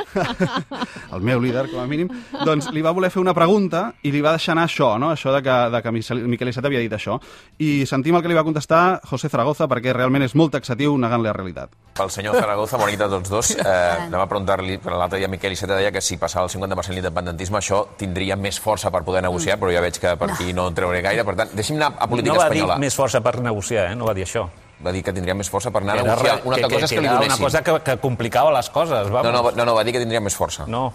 el 1.17 1.21
meu 1.23 1.41
líder, 1.41 1.69
com 1.71 1.81
a 1.83 1.87
mínim, 1.89 2.11
doncs 2.45 2.69
li 2.75 2.83
va 2.85 2.93
voler 2.93 3.11
fer 3.13 3.23
una 3.23 3.35
pregunta 3.35 3.93
i 4.03 4.13
li 4.13 4.21
va 4.25 4.35
deixar 4.37 4.53
anar 4.57 4.67
això, 4.69 4.95
no? 5.01 5.13
això 5.15 5.33
de 5.35 5.43
que, 5.45 5.57
de 5.73 5.83
que 5.83 5.93
Miquel 6.29 6.51
Iceta 6.53 6.69
havia 6.69 6.83
dit 6.83 6.93
això. 6.93 7.19
I 7.63 7.87
sentim 7.89 8.17
el 8.17 8.23
que 8.25 8.31
li 8.31 8.37
va 8.37 8.45
contestar 8.47 9.01
José 9.09 9.31
Zaragoza 9.33 9.69
perquè 9.71 9.95
realment 9.97 10.27
és 10.27 10.35
molt 10.39 10.53
taxatiu 10.57 10.97
negant 11.01 11.23
la 11.25 11.33
realitat. 11.37 11.73
Pel 11.97 12.11
senyor 12.13 12.37
Zaragoza, 12.41 12.79
bona 12.81 12.93
nit 12.93 13.05
a 13.05 13.09
tots 13.13 13.33
dos. 13.33 13.53
Eh, 13.57 14.07
anem 14.09 14.21
a 14.21 14.29
preguntar-li, 14.29 14.79
però 14.83 14.99
l'altre 15.01 15.21
dia 15.21 15.29
Miquel 15.33 15.57
Iceta 15.57 15.77
deia 15.79 15.93
que 15.93 16.01
si 16.05 16.19
passava 16.21 16.49
el 16.49 16.53
50% 16.53 16.97
l'independentisme 16.97 17.61
això 17.61 17.85
tindria 18.01 18.37
més 18.37 18.61
força 18.61 18.91
per 18.91 19.05
poder 19.07 19.23
negociar, 19.25 19.59
però 19.61 19.73
ja 19.75 19.85
veig 19.85 20.01
que 20.01 20.17
per 20.19 20.31
aquí 20.33 20.53
no 20.57 20.69
en 20.71 20.77
treuré 20.77 21.03
gaire. 21.05 21.25
Per 21.29 21.37
tant, 21.39 21.53
deixi'm 21.57 21.77
anar 21.81 21.93
a 21.99 22.09
política 22.09 22.35
no 22.35 22.41
va 22.41 22.49
espanyola. 22.49 22.77
dir 22.77 22.87
més 22.87 22.97
força 22.97 23.21
per 23.25 23.39
negociar, 23.41 23.91
eh? 23.93 23.97
no 23.97 24.09
va 24.09 24.15
dir 24.17 24.25
això. 24.27 24.49
Va 24.83 24.93
dir 24.93 25.03
que 25.07 25.15
tindria 25.15 25.35
més 25.39 25.51
força 25.51 25.71
per 25.71 25.83
anar 25.85 25.99
a 25.99 26.03
negociar. 26.03 26.41
Una 26.45 26.57
altra 26.59 26.71
cosa 26.75 26.87
és 26.89 26.93
que, 26.93 27.01
li 27.01 27.09
donessin. 27.09 27.33
una 27.39 27.47
cosa 27.47 27.63
que, 27.63 27.79
que 27.87 27.97
complicava 28.03 28.53
les 28.57 28.71
coses, 28.71 29.11
vamos. 29.11 29.31
No, 29.31 29.43
no, 29.43 29.51
no, 29.51 29.67
no, 29.71 29.75
va 29.79 29.85
dir 29.87 29.95
que 29.95 30.03
tindria 30.03 30.21
més 30.21 30.37
força. 30.39 30.67
no. 30.67 30.91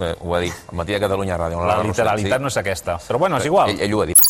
Bé, 0.00 0.14
ho 0.22 0.30
va 0.30 0.38
dir, 0.40 0.48
al 0.70 0.78
matí 0.78 0.94
de 0.94 1.00
Catalunya 1.02 1.36
Ràdio. 1.36 1.60
La 1.66 1.74
Rossell, 1.76 1.90
literalitat 1.90 2.38
sí. 2.38 2.42
no 2.46 2.48
és 2.48 2.56
aquesta. 2.56 2.94
Però 3.04 3.18
bueno, 3.20 3.40
és 3.42 3.48
igual. 3.50 3.74
Ell, 3.74 3.82
ell 3.84 3.96
ho 3.98 4.02
ha 4.04 4.06
dit. 4.08 4.22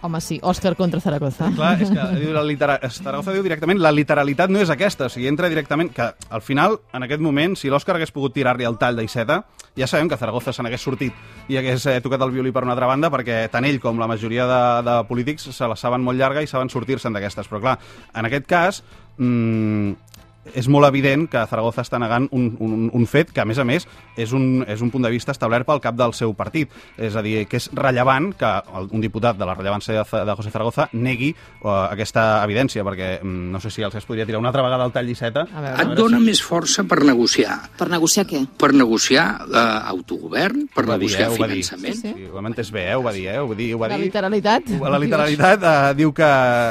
Home, 0.00 0.20
sí, 0.22 0.38
Òscar 0.46 0.76
contra 0.78 1.00
Zaragoza. 1.02 1.48
Clar, 1.56 1.72
és 1.82 1.90
que 1.90 2.04
diu 2.20 2.30
la 2.34 2.44
litera... 2.46 2.76
Zaragoza 2.86 3.32
diu 3.34 3.42
directament 3.42 3.80
la 3.82 3.90
literalitat 3.90 4.52
no 4.52 4.60
és 4.62 4.70
aquesta, 4.70 5.08
o 5.08 5.12
sigui, 5.12 5.26
entra 5.30 5.50
directament... 5.50 5.90
Que 5.94 6.06
al 6.30 6.44
final, 6.44 6.78
en 6.94 7.06
aquest 7.06 7.22
moment, 7.24 7.56
si 7.58 7.70
l'Òscar 7.72 7.96
hagués 7.96 8.14
pogut 8.14 8.36
tirar-li 8.36 8.68
el 8.68 8.78
tall 8.78 9.00
d'Iceta, 9.00 9.40
ja 9.78 9.88
sabem 9.90 10.10
que 10.10 10.18
Zaragoza 10.20 10.54
se 10.54 10.62
n'hagués 10.62 10.84
sortit 10.86 11.50
i 11.50 11.58
hagués 11.58 11.86
eh, 11.90 11.98
tocat 12.04 12.22
el 12.22 12.34
violí 12.34 12.52
per 12.54 12.62
una 12.66 12.76
altra 12.76 12.90
banda, 12.90 13.10
perquè 13.10 13.40
tant 13.50 13.66
ell 13.66 13.80
com 13.82 13.98
la 13.98 14.10
majoria 14.10 14.46
de, 14.46 14.62
de 14.86 14.96
polítics 15.10 15.50
se 15.54 15.70
la 15.70 15.78
saben 15.78 16.06
molt 16.06 16.18
llarga 16.18 16.42
i 16.42 16.50
saben 16.50 16.70
sortir-se'n 16.70 17.18
d'aquestes. 17.18 17.50
Però 17.50 17.62
clar, 17.62 17.78
en 18.14 18.30
aquest 18.30 18.46
cas, 18.50 18.82
mmm, 19.18 20.07
és 20.54 20.68
molt 20.68 20.86
evident 20.88 21.26
que 21.30 21.42
Zaragoza 21.50 21.82
està 21.82 21.98
negant 22.00 22.28
un, 22.32 22.48
un, 22.60 22.90
un 22.92 23.06
fet 23.06 23.32
que, 23.32 23.40
a 23.40 23.44
més 23.48 23.58
a 23.58 23.64
més, 23.64 23.86
és 24.16 24.32
un, 24.32 24.64
és 24.68 24.80
un 24.84 24.90
punt 24.90 25.04
de 25.04 25.10
vista 25.10 25.32
establert 25.32 25.66
pel 25.66 25.80
cap 25.84 25.96
del 25.98 26.14
seu 26.14 26.34
partit. 26.34 26.70
És 26.96 27.16
a 27.16 27.22
dir, 27.22 27.46
que 27.48 27.56
és 27.60 27.70
rellevant 27.74 28.32
que 28.38 28.46
el- 28.78 28.88
un 28.92 29.00
diputat 29.00 29.36
de 29.38 29.46
la 29.46 29.54
rellevància 29.54 29.94
de, 30.02 30.24
de 30.24 30.34
José 30.38 30.50
Zaragoza 30.50 30.88
negui 30.92 31.34
uh, 31.62 31.88
aquesta 31.90 32.44
evidència, 32.44 32.84
perquè 32.84 33.18
mm, 33.22 33.50
no 33.52 33.60
sé 33.60 33.70
si 33.70 33.82
els 33.82 33.94
es 33.98 34.04
podria 34.06 34.26
tirar 34.26 34.38
una 34.40 34.48
altra 34.52 34.62
vegada 34.62 34.84
al 34.84 34.92
tall 34.92 35.06
lliceta. 35.06 35.46
A 35.54 35.60
veure. 35.60 35.82
Et 35.82 35.96
dona 35.98 36.20
més 36.22 36.40
força 36.42 36.84
per 36.88 37.02
negociar. 37.04 37.58
Per 37.78 37.88
negociar 37.90 38.26
què? 38.28 38.44
Per 38.58 38.72
negociar 38.74 39.26
eh, 39.48 39.64
autogovern, 39.92 40.68
per 40.74 40.84
Ho 40.84 40.88
va 40.92 40.98
dir, 40.98 41.08
negociar 41.10 41.28
eh, 41.28 41.34
dir. 41.34 41.64
finançament. 41.64 41.94
Sí, 41.98 42.12
Sí, 42.18 42.28
ho 42.32 42.38
hem 42.38 42.46
entès 42.52 42.70
bé, 42.72 42.86
eh? 42.92 42.94
ho 42.96 43.02
va 43.02 43.12
dir, 43.12 43.26
eh? 43.28 43.38
ho 43.42 43.48
va 43.50 43.54
dir. 43.58 43.72
Ho 43.74 43.78
va 43.82 43.88
La 43.88 43.96
dir. 43.98 44.04
literalitat. 44.06 44.68
La 44.78 44.98
literalitat 45.02 45.62
eh, 45.66 45.94
diu, 45.98 46.12
que, 46.14 46.28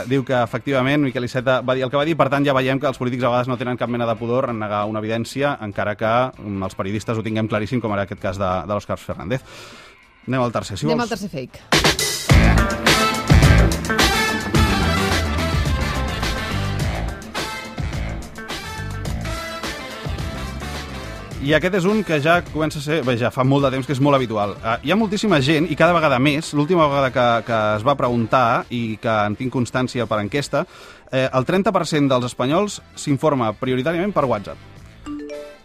diu 0.07 0.23
que 0.25 0.37
efectivament 0.41 1.03
Miquel 1.03 1.25
Iceta 1.27 1.59
va 1.61 1.75
dir 1.75 1.83
el 1.83 1.91
que 1.91 1.97
va 1.99 2.05
dir, 2.07 2.15
per 2.17 2.29
tant 2.31 2.45
ja 2.47 2.53
veiem 2.55 2.79
que 2.79 2.87
els 2.87 2.97
polítics 2.97 3.23
a 3.27 3.31
vegades 3.33 3.49
no 3.51 3.57
tenen 3.59 3.66
cap 3.75 3.89
mena 3.91 4.05
de 4.07 4.15
pudor 4.15 4.47
en 4.53 4.59
negar 4.63 4.85
una 4.87 4.99
evidència, 5.03 5.57
encara 5.65 5.97
que 5.99 6.13
mm, 6.37 6.63
els 6.63 6.75
periodistes 6.79 7.17
ho 7.19 7.23
tinguem 7.25 7.49
claríssim, 7.51 7.81
com 7.83 7.91
era 7.91 8.07
aquest 8.07 8.21
cas 8.23 8.39
de, 8.39 8.53
de 8.63 8.73
l'Òscar 8.73 8.95
Fernández. 9.01 9.43
Anem 10.27 10.41
al 10.47 10.55
tercer, 10.55 10.77
si 10.79 10.85
Anem 10.87 10.97
vols. 11.03 11.11
al 11.11 11.17
tercer 11.17 11.29
fake. 11.35 13.16
I 21.47 21.53
aquest 21.55 21.77
és 21.77 21.85
un 21.87 22.01
que 22.03 22.17
ja 22.19 22.41
comença 22.43 22.81
a 22.81 22.83
ser, 22.83 22.97
bé, 23.07 23.13
ja 23.15 23.29
fa 23.31 23.45
molt 23.47 23.63
de 23.63 23.69
temps 23.71 23.87
que 23.87 23.95
és 23.95 24.01
molt 24.03 24.17
habitual. 24.17 24.57
Uh, 24.57 24.73
hi 24.83 24.91
ha 24.91 24.97
moltíssima 24.99 25.37
gent, 25.39 25.69
i 25.71 25.77
cada 25.79 25.95
vegada 25.95 26.17
més, 26.19 26.49
l'última 26.51 26.89
vegada 26.91 27.13
que, 27.15 27.27
que 27.47 27.59
es 27.77 27.85
va 27.87 27.95
preguntar, 27.95 28.65
i 28.67 28.97
que 28.99 29.13
en 29.29 29.37
tinc 29.39 29.55
constància 29.55 30.09
per 30.11 30.19
enquesta, 30.25 30.65
eh, 31.07 31.29
el 31.31 31.47
30% 31.47 32.11
dels 32.11 32.27
espanyols 32.33 32.81
s'informa 32.99 33.53
prioritàriament 33.61 34.11
per 34.11 34.27
WhatsApp. 34.27 34.76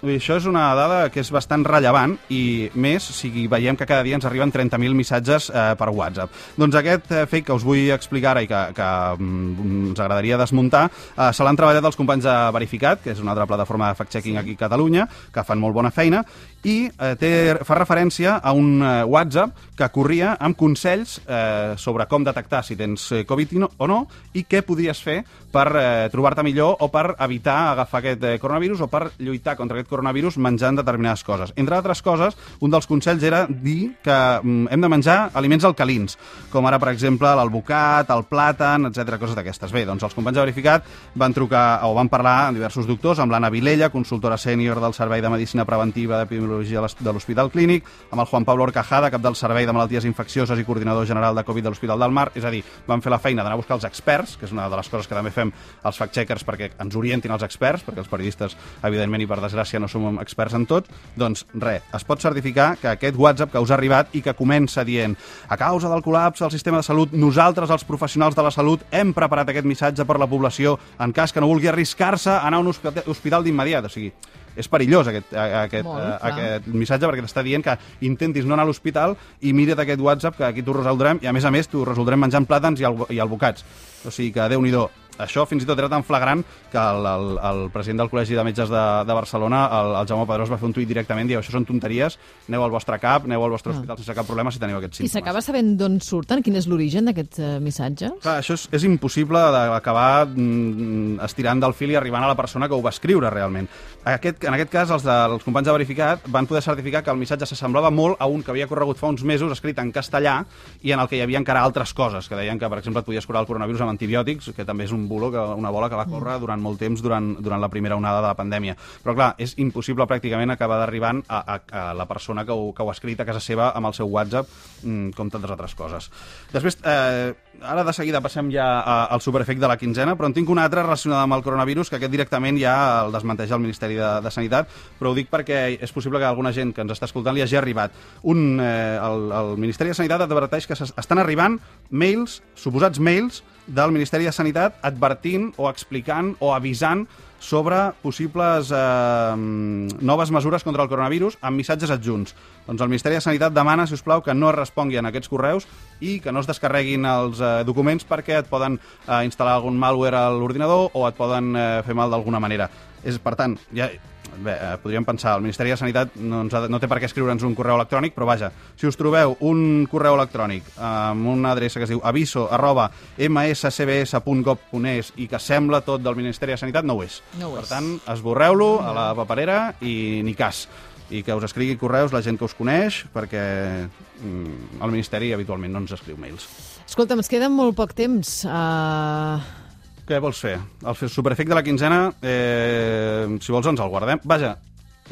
Vull 0.02 0.16
dir, 0.16 0.18
això 0.18 0.34
és 0.34 0.46
una 0.50 0.64
dada 0.74 0.96
que 1.14 1.20
és 1.22 1.28
bastant 1.30 1.62
rellevant 1.62 2.16
i 2.34 2.68
més 2.74 3.04
si 3.14 3.28
veiem 3.46 3.76
que 3.78 3.86
cada 3.86 4.02
dia 4.02 4.16
ens 4.18 4.24
arriben 4.26 4.50
30.000 4.50 4.96
missatges 4.98 5.46
eh, 5.46 5.66
per 5.78 5.92
WhatsApp. 5.94 6.32
Doncs 6.58 6.74
aquest 6.80 7.12
eh, 7.14 7.20
fake 7.30 7.46
que 7.46 7.54
us 7.54 7.62
vull 7.62 7.92
explicar 7.94 8.32
ara 8.32 8.42
i 8.42 8.48
que, 8.50 8.62
que 8.74 8.88
mm, 9.14 9.92
ens 9.92 10.02
agradaria 10.02 10.40
desmuntar, 10.40 10.88
eh, 10.90 11.28
se 11.30 11.46
l'han 11.46 11.60
treballat 11.60 11.86
els 11.86 11.98
companys 12.00 12.26
de 12.26 12.34
Verificat, 12.56 13.04
que 13.04 13.14
és 13.14 13.20
una 13.22 13.30
altra 13.36 13.46
plataforma 13.46 13.92
de 13.92 14.00
fact-checking 14.00 14.40
aquí 14.42 14.56
a 14.58 14.62
Catalunya, 14.64 15.06
que 15.30 15.46
fan 15.46 15.62
molt 15.62 15.78
bona 15.78 15.94
feina, 15.94 16.24
i 16.66 16.88
eh, 16.90 17.14
té, 17.18 17.30
fa 17.62 17.78
referència 17.78 18.40
a 18.42 18.52
un 18.58 18.82
eh, 18.82 18.90
WhatsApp 19.06 19.70
que 19.78 19.90
corria 19.94 20.34
amb 20.42 20.58
consells 20.58 21.20
eh, 21.26 21.78
sobre 21.78 22.08
com 22.10 22.26
detectar 22.26 22.64
si 22.66 22.74
tens 22.78 23.06
eh, 23.12 23.22
Covid 23.26 23.54
o 23.78 23.86
no 23.90 24.02
i 24.38 24.44
què 24.48 24.62
podries 24.66 24.98
fer 25.02 25.20
per 25.52 25.66
eh, 25.76 26.08
trobar-te 26.12 26.44
millor 26.46 26.78
o 26.80 26.88
per 26.90 27.12
evitar 27.20 27.56
agafar 27.72 28.00
aquest 28.00 28.22
eh, 28.24 28.36
coronavirus 28.42 28.86
o 28.86 28.90
per 28.90 29.02
lluitar 29.18 29.56
contra 29.58 29.78
aquest 29.78 29.91
coronavirus 29.92 30.38
menjant 30.42 30.80
determinades 30.80 31.22
coses. 31.26 31.52
Entre 31.60 31.76
altres 31.76 32.02
coses, 32.02 32.36
un 32.60 32.72
dels 32.72 32.88
consells 32.88 33.22
era 33.22 33.44
dir 33.46 33.92
que 34.02 34.16
mm, 34.42 34.72
hem 34.72 34.82
de 34.82 34.90
menjar 34.90 35.18
aliments 35.38 35.66
alcalins, 35.68 36.16
com 36.52 36.66
ara, 36.66 36.80
per 36.82 36.90
exemple, 36.94 37.30
l'albocat, 37.36 38.10
el 38.10 38.24
plàtan, 38.30 38.88
etc 38.88 39.18
coses 39.20 39.36
d'aquestes. 39.38 39.72
Bé, 39.74 39.84
doncs 39.88 40.02
els 40.06 40.16
companys 40.16 40.40
de 40.40 40.46
Verificat 40.46 40.88
van 41.18 41.34
trucar 41.36 41.82
o 41.86 41.92
van 41.94 42.10
parlar 42.12 42.48
amb 42.48 42.58
diversos 42.58 42.88
doctors, 42.88 43.20
amb 43.22 43.32
l'Anna 43.34 43.50
Vilella, 43.52 43.90
consultora 43.92 44.38
sènior 44.40 44.80
del 44.82 44.96
Servei 44.96 45.22
de 45.22 45.30
Medicina 45.32 45.66
Preventiva 45.68 46.18
d'Epidemiologia 46.18 46.80
de 46.80 46.86
l'Hos- 46.86 46.98
de 46.98 47.12
l'Hospital 47.12 47.50
Clínic, 47.52 47.84
amb 48.10 48.24
el 48.24 48.30
Juan 48.30 48.46
Pablo 48.48 48.64
Orcajada, 48.64 49.10
cap 49.10 49.22
del 49.22 49.36
Servei 49.36 49.66
de 49.66 49.72
Malalties 49.76 50.06
Infeccioses 50.08 50.58
i 50.58 50.64
coordinador 50.64 51.06
general 51.06 51.36
de 51.36 51.44
Covid 51.44 51.68
de 51.68 51.74
l'Hospital 51.74 52.00
del 52.00 52.14
Mar. 52.14 52.30
És 52.34 52.44
a 52.44 52.50
dir, 52.50 52.62
van 52.86 53.02
fer 53.02 53.12
la 53.12 53.20
feina 53.20 53.42
d'anar 53.42 53.58
a 53.58 53.60
buscar 53.60 53.76
els 53.76 53.84
experts, 53.88 54.36
que 54.38 54.46
és 54.48 54.52
una 54.52 54.68
de 54.68 54.76
les 54.78 54.88
coses 54.88 55.08
que 55.08 55.14
també 55.14 55.30
fem 55.34 55.52
els 55.84 55.98
fact-checkers 55.98 56.46
perquè 56.48 56.70
ens 56.80 56.96
orientin 56.96 57.32
els 57.34 57.42
experts, 57.42 57.84
perquè 57.84 58.04
els 58.04 58.10
periodistes, 58.10 58.56
evidentment 58.82 59.22
i 59.22 59.28
per 59.28 59.40
desgràcia, 59.42 59.81
no 59.82 59.88
som 59.90 60.18
experts 60.22 60.54
en 60.56 60.64
tot. 60.70 60.86
Doncs 61.18 61.44
res, 61.60 61.82
es 61.94 62.04
pot 62.08 62.22
certificar 62.22 62.76
que 62.80 62.92
aquest 62.94 63.18
WhatsApp 63.18 63.52
que 63.52 63.60
us 63.62 63.70
ha 63.70 63.76
arribat 63.76 64.14
i 64.16 64.22
que 64.24 64.34
comença 64.38 64.84
dient 64.86 65.16
a 65.48 65.58
causa 65.60 65.90
del 65.92 66.02
col·lapse 66.06 66.44
del 66.46 66.54
sistema 66.54 66.78
de 66.80 66.86
salut, 66.86 67.12
nosaltres, 67.12 67.70
els 67.70 67.84
professionals 67.84 68.36
de 68.38 68.42
la 68.46 68.50
salut, 68.54 68.86
hem 68.90 69.12
preparat 69.12 69.50
aquest 69.52 69.66
missatge 69.68 70.06
per 70.08 70.18
la 70.22 70.28
població 70.30 70.78
en 71.02 71.12
cas 71.12 71.32
que 71.32 71.40
no 71.42 71.50
vulgui 71.50 71.68
arriscar-se 71.68 72.30
a 72.30 72.46
anar 72.46 72.62
a 72.62 72.64
un 72.64 72.70
hospital, 72.72 73.42
d'immediat. 73.44 73.84
O 73.86 73.90
sigui, 73.92 74.12
és 74.56 74.68
perillós 74.68 75.08
aquest, 75.08 75.30
aquest, 75.32 75.86
Molt, 75.88 76.00
eh, 76.02 76.16
aquest 76.28 76.66
missatge 76.76 77.08
perquè 77.08 77.22
t'està 77.24 77.42
dient 77.42 77.62
que 77.64 77.76
intentis 78.04 78.44
no 78.44 78.52
anar 78.52 78.66
a 78.66 78.68
l'hospital 78.68 79.14
i 79.40 79.52
mira't 79.56 79.80
aquest 79.80 80.00
WhatsApp 80.04 80.36
que 80.36 80.44
aquí 80.44 80.62
t'ho 80.62 80.74
resoldrem 80.76 81.18
i 81.24 81.26
a 81.26 81.32
més 81.32 81.46
a 81.48 81.50
més 81.50 81.68
t'ho 81.72 81.86
resoldrem 81.88 82.20
menjant 82.20 82.44
plàtans 82.46 82.80
i, 82.80 82.84
albo- 82.84 83.08
i 83.08 83.18
albocats. 83.18 83.64
O 84.04 84.10
sigui 84.12 84.32
que, 84.36 84.48
déu 84.52 84.60
nhi 84.60 84.70
això 85.18 85.44
fins 85.48 85.64
i 85.64 85.68
tot 85.68 85.78
era 85.78 85.90
tan 85.92 86.04
flagrant 86.06 86.44
que 86.72 86.78
el, 86.80 87.06
el, 87.06 87.26
el 87.50 87.62
president 87.74 88.02
del 88.02 88.10
Col·legi 88.12 88.36
de 88.38 88.44
Metges 88.46 88.70
de, 88.72 88.84
de 89.06 89.16
Barcelona, 89.16 89.64
el, 89.80 89.94
el 90.00 90.08
Jaume 90.08 90.26
Pedrós, 90.28 90.52
va 90.52 90.58
fer 90.60 90.68
un 90.70 90.76
tuit 90.76 90.88
directament 90.88 91.28
dient 91.28 91.42
això 91.42 91.52
són 91.54 91.66
tonteries, 91.68 92.18
aneu 92.48 92.64
al 92.64 92.72
vostre 92.72 92.98
cap, 93.02 93.26
aneu 93.28 93.44
al 93.44 93.52
vostre 93.54 93.74
hospital 93.74 93.98
sense 94.00 94.16
cap 94.16 94.28
problema 94.28 94.52
si 94.52 94.62
teniu 94.62 94.78
aquests 94.80 95.00
I 95.00 95.02
símptomes. 95.02 95.16
s'acaba 95.18 95.44
sabent 95.44 95.74
d'on 95.80 95.98
surten? 96.00 96.42
Quin 96.44 96.56
és 96.58 96.68
l'origen 96.70 97.08
d'aquests 97.10 97.42
eh, 97.42 97.52
missatges? 97.62 98.16
Clar, 98.24 98.38
això 98.40 98.56
és, 98.58 98.66
és 98.72 98.86
impossible 98.88 99.42
d'acabar 99.54 100.26
mm, 100.26 101.20
estirant 101.28 101.60
del 101.62 101.76
fil 101.76 101.92
i 101.92 101.98
arribant 102.00 102.24
a 102.24 102.32
la 102.32 102.38
persona 102.38 102.68
que 102.68 102.78
ho 102.78 102.82
va 102.84 102.94
escriure 102.94 103.30
realment. 103.32 103.68
Aquest, 104.08 104.42
en 104.48 104.56
aquest 104.56 104.72
cas, 104.72 104.90
els, 104.90 105.04
de, 105.06 105.14
els 105.36 105.44
companys 105.46 105.68
de 105.68 105.76
Verificat 105.76 106.26
van 106.32 106.48
poder 106.50 106.64
certificar 106.64 107.04
que 107.04 107.12
el 107.12 107.20
missatge 107.20 107.46
s'assemblava 107.46 107.92
molt 107.94 108.18
a 108.18 108.26
un 108.26 108.42
que 108.42 108.50
havia 108.50 108.66
corregut 108.70 108.98
fa 108.98 109.12
uns 109.12 109.22
mesos, 109.22 109.52
escrit 109.54 109.78
en 109.78 109.92
castellà, 109.94 110.40
i 110.82 110.94
en 110.94 111.02
el 111.02 111.10
que 111.10 111.20
hi 111.20 111.22
havia 111.22 111.38
encara 111.38 111.62
altres 111.62 111.94
coses, 111.94 112.28
que 112.28 112.38
deien 112.38 112.58
que, 112.58 112.68
per 112.70 112.80
exemple, 112.80 113.02
et 113.02 113.06
podies 113.06 113.26
curar 113.28 113.44
el 113.44 113.50
coronavirus 113.50 113.84
amb 113.84 113.94
antibiòtics, 113.94 114.50
que 114.56 114.66
també 114.66 114.88
és 114.88 114.94
un 114.94 115.01
bulo, 115.08 115.30
que, 115.32 115.38
una 115.38 115.70
bola 115.70 115.88
que 115.90 115.98
va 115.98 116.06
córrer 116.10 116.38
durant 116.42 116.60
molt 116.62 116.80
temps 116.82 117.02
durant, 117.02 117.34
durant 117.42 117.60
la 117.62 117.70
primera 117.72 117.96
onada 117.96 118.20
de 118.22 118.28
la 118.30 118.38
pandèmia. 118.38 118.76
Però, 119.04 119.14
clar, 119.16 119.30
és 119.42 119.54
impossible 119.62 120.06
pràcticament 120.10 120.54
acabar 120.54 120.80
d'arribant 120.82 121.22
a, 121.28 121.42
a, 121.42 121.60
a 121.70 121.84
la 121.96 122.06
persona 122.10 122.46
que 122.48 122.52
ho, 122.54 122.70
que 122.74 122.82
ho 122.82 122.90
ha 122.90 122.96
escrit 122.96 123.20
a 123.20 123.28
casa 123.28 123.42
seva 123.42 123.70
amb 123.76 123.90
el 123.90 123.96
seu 123.98 124.10
WhatsApp, 124.12 124.48
mm, 124.82 125.14
com 125.16 125.30
tantes 125.30 125.50
altres 125.50 125.74
coses. 125.78 126.10
Després, 126.52 126.78
eh, 126.84 127.32
ara 127.62 127.84
de 127.84 127.94
seguida 127.96 128.22
passem 128.24 128.50
ja 128.52 128.66
al 128.82 129.20
superefecte 129.20 129.62
de 129.62 129.70
la 129.70 129.78
quinzena, 129.78 130.16
però 130.16 130.28
en 130.28 130.36
tinc 130.36 130.50
una 130.50 130.64
altra 130.66 130.84
relacionada 130.84 131.26
amb 131.26 131.36
el 131.36 131.44
coronavirus, 131.44 131.90
que 131.90 131.98
aquest 132.00 132.12
directament 132.12 132.58
ja 132.60 132.74
el 133.04 133.12
desmenteix 133.14 133.52
el 133.52 133.62
Ministeri 133.62 133.98
de, 133.98 134.10
de 134.24 134.34
Sanitat, 134.34 134.70
però 134.98 135.12
ho 135.12 135.18
dic 135.18 135.30
perquè 135.32 135.62
és 135.80 135.94
possible 135.94 136.20
que 136.20 136.28
alguna 136.28 136.52
gent 136.52 136.74
que 136.74 136.84
ens 136.84 136.94
està 136.94 137.08
escoltant 137.08 137.36
li 137.36 137.44
hagi 137.44 137.58
arribat. 137.60 137.94
Un, 138.22 138.60
eh, 138.60 138.98
el, 138.98 139.30
el 139.38 139.56
Ministeri 139.60 139.92
de 139.92 139.98
Sanitat 139.98 140.26
adverteix 140.26 140.68
que 140.68 140.78
estan 140.78 141.22
arribant 141.22 141.58
mails, 141.90 142.40
suposats 142.58 143.00
mails, 143.02 143.42
del 143.66 143.92
Ministeri 143.94 144.26
de 144.26 144.32
Sanitat 144.32 144.78
advertint 144.82 145.52
o 145.56 145.68
explicant 145.70 146.34
o 146.40 146.52
avisant 146.54 147.06
sobre 147.42 147.78
possibles 148.02 148.70
eh, 148.70 149.34
noves 149.36 150.30
mesures 150.30 150.62
contra 150.62 150.84
el 150.84 150.88
coronavirus 150.88 151.36
amb 151.42 151.58
missatges 151.58 151.90
adjunts. 151.90 152.36
Doncs 152.68 152.84
el 152.84 152.92
Ministeri 152.92 153.18
de 153.18 153.24
Sanitat 153.24 153.54
demana, 153.54 153.86
si 153.86 153.98
us 153.98 154.04
plau, 154.06 154.22
que 154.22 154.34
no 154.34 154.52
es 154.52 154.56
responguin 154.56 155.04
a 155.04 155.10
aquests 155.10 155.30
correus 155.32 155.66
i 156.00 156.20
que 156.22 156.32
no 156.32 156.40
es 156.40 156.50
descarreguin 156.50 157.04
els 157.08 157.42
eh, 157.42 157.52
documents 157.66 158.06
perquè 158.06 158.38
et 158.40 158.50
poden 158.50 158.78
eh, 158.78 159.24
instal·lar 159.26 159.58
algun 159.58 159.78
malware 159.78 160.22
a 160.22 160.30
l'ordinador 160.30 160.94
o 160.94 161.04
et 161.08 161.18
poden 161.18 161.56
eh, 161.56 161.68
fer 161.86 161.98
mal 161.98 162.14
d'alguna 162.14 162.40
manera. 162.42 162.70
És, 163.02 163.18
per 163.18 163.34
tant, 163.34 163.58
ja, 163.74 163.90
bé, 164.38 164.52
eh, 164.52 164.78
podríem 164.82 165.04
pensar, 165.04 165.36
el 165.36 165.42
Ministeri 165.42 165.70
de 165.70 165.76
Sanitat 165.76 166.16
no, 166.16 166.42
ens 166.46 166.54
ha, 166.54 166.68
no 166.68 166.80
té 166.80 166.88
per 166.90 166.98
què 167.00 167.06
escriure'ns 167.08 167.42
un 167.46 167.54
correu 167.58 167.76
electrònic, 167.78 168.14
però 168.16 168.26
vaja, 168.28 168.52
si 168.78 168.86
us 168.88 168.98
trobeu 168.98 169.36
un 169.48 169.86
correu 169.90 170.14
electrònic 170.18 170.62
amb 170.82 171.26
una 171.34 171.52
adreça 171.52 171.80
que 171.80 171.86
es 171.88 171.92
diu 171.92 172.00
aviso 172.04 172.48
arroba 172.52 172.90
mscbs.gov.es 173.18 175.12
i 175.16 175.28
que 175.28 175.40
sembla 175.42 175.82
tot 175.86 176.02
del 176.04 176.16
Ministeri 176.18 176.52
de 176.54 176.60
Sanitat, 176.62 176.84
no 176.88 176.94
ho 176.98 177.02
és. 177.04 177.22
No 177.40 177.50
ho 177.50 177.54
per 177.58 177.66
és. 177.66 177.70
tant, 177.72 178.00
esborreu-lo 178.14 178.70
a 178.82 178.92
la 178.96 179.14
paperera 179.18 179.74
i 179.80 180.22
ni 180.24 180.34
cas. 180.38 180.66
I 181.12 181.20
que 181.26 181.34
us 181.36 181.44
escrigui 181.44 181.76
correus 181.76 182.12
la 182.14 182.22
gent 182.24 182.38
que 182.40 182.46
us 182.46 182.54
coneix, 182.56 183.02
perquè 183.12 183.42
mm, 183.84 184.78
el 184.80 184.94
Ministeri 184.94 185.32
habitualment 185.36 185.74
no 185.74 185.82
ens 185.84 185.92
escriu 185.98 186.16
mails. 186.16 186.48
Escolta, 186.86 187.18
ens 187.18 187.28
queda 187.28 187.52
molt 187.52 187.76
poc 187.76 187.92
temps. 187.96 188.44
Uh... 188.48 189.61
Què 190.06 190.18
vols 190.18 190.40
fer? 190.42 190.58
El 190.82 191.08
superefecte 191.08 191.52
de 191.52 191.58
la 191.58 191.62
quinzena, 191.62 192.12
eh, 192.22 193.38
si 193.40 193.52
vols 193.54 193.66
ens 193.70 193.80
el 193.80 193.88
guardem. 193.88 194.20
Vaja, 194.24 194.56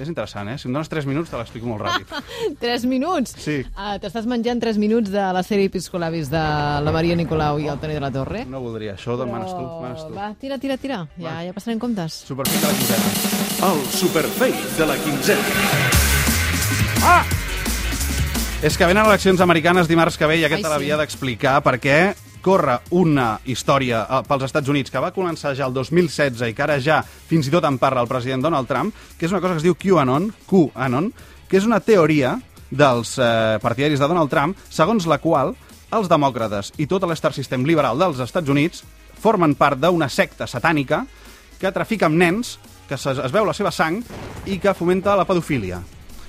és 0.01 0.09
interessant, 0.09 0.49
eh? 0.49 0.57
Si 0.59 0.69
em 0.69 0.75
dones 0.75 0.89
3 0.89 1.07
minuts 1.07 1.31
te 1.31 1.37
l'explico 1.39 1.67
molt 1.69 1.83
ràpid. 1.85 2.07
Tres 2.63 2.85
minuts? 2.89 3.35
Sí. 3.43 3.59
Uh, 3.75 3.99
T'estàs 4.03 4.27
menjant 4.31 4.61
tres 4.63 4.79
minuts 4.81 5.11
de 5.13 5.25
la 5.35 5.43
sèrie 5.47 5.69
Episcolabis 5.71 6.31
de 6.33 6.41
la 6.41 6.95
Maria 6.95 7.17
Nicolau 7.19 7.61
i 7.61 7.69
el 7.71 7.79
Toni 7.83 7.99
de 7.99 8.03
la 8.03 8.11
Torre? 8.15 8.45
No 8.49 8.63
voldria, 8.65 8.95
això 8.97 9.19
de 9.21 9.27
manes 9.29 9.53
tu, 9.53 9.67
manes 9.83 10.07
tu. 10.07 10.15
Va, 10.17 10.31
tira, 10.41 10.59
tira, 10.63 10.79
tira. 10.81 11.03
Ja, 11.21 11.41
ja 11.47 11.55
passarem 11.57 11.79
comptes. 11.83 12.23
Superefecte 12.31 12.67
de 12.67 12.73
la 12.73 12.79
quinzena. 12.79 13.07
El 13.71 13.85
superfake 13.99 14.75
de 14.79 14.89
la 14.89 14.97
quinzena. 15.05 15.45
És 18.61 18.77
que 18.77 18.85
venen 18.85 19.07
eleccions 19.09 19.41
americanes 19.41 19.89
dimarts 19.89 20.19
que 20.21 20.27
ve 20.29 20.37
i 20.37 20.45
aquest 20.45 20.61
Ai, 20.61 20.65
te 20.67 20.73
l'havia 20.73 20.97
sí. 20.97 21.01
d'explicar 21.01 21.55
perquè 21.65 21.95
corre 22.43 22.79
una 22.97 23.39
història 23.45 24.05
eh, 24.05 24.21
pels 24.29 24.47
Estats 24.49 24.71
Units 24.73 24.93
que 24.93 25.03
va 25.03 25.13
començar 25.15 25.55
ja 25.59 25.67
el 25.69 25.75
2016 25.77 26.49
i 26.49 26.55
que 26.57 26.65
ara 26.67 26.79
ja 26.81 27.01
fins 27.03 27.49
i 27.49 27.55
tot 27.55 27.67
en 27.69 27.79
parla 27.79 28.05
el 28.05 28.11
president 28.11 28.45
Donald 28.45 28.69
Trump, 28.69 28.95
que 29.19 29.27
és 29.27 29.33
una 29.33 29.41
cosa 29.41 29.57
que 29.57 29.63
es 29.63 29.67
diu 29.67 29.77
QAnon, 29.77 30.31
QAnon, 30.51 31.11
que 31.49 31.59
és 31.61 31.67
una 31.69 31.81
teoria 31.85 32.37
dels 32.71 33.17
eh, 33.19 33.59
partidaris 33.63 34.01
de 34.01 34.09
Donald 34.09 34.31
Trump, 34.31 34.57
segons 34.71 35.09
la 35.11 35.19
qual 35.19 35.55
els 35.91 36.11
demòcrates 36.11 36.73
i 36.79 36.87
tot 36.87 37.05
l'Star 37.09 37.35
System 37.35 37.67
liberal 37.67 37.99
dels 37.99 38.21
Estats 38.23 38.51
Units 38.51 38.85
formen 39.21 39.57
part 39.59 39.81
d'una 39.81 40.09
secta 40.09 40.47
satànica 40.49 41.05
que 41.61 41.73
trafica 41.75 42.09
amb 42.09 42.17
nens 42.21 42.59
que 42.89 42.97
es, 42.97 43.07
es 43.07 43.33
veu 43.35 43.47
la 43.47 43.55
seva 43.55 43.71
sang 43.75 44.01
i 44.51 44.59
que 44.59 44.75
fomenta 44.75 45.15
la 45.19 45.27
pedofília. 45.29 45.79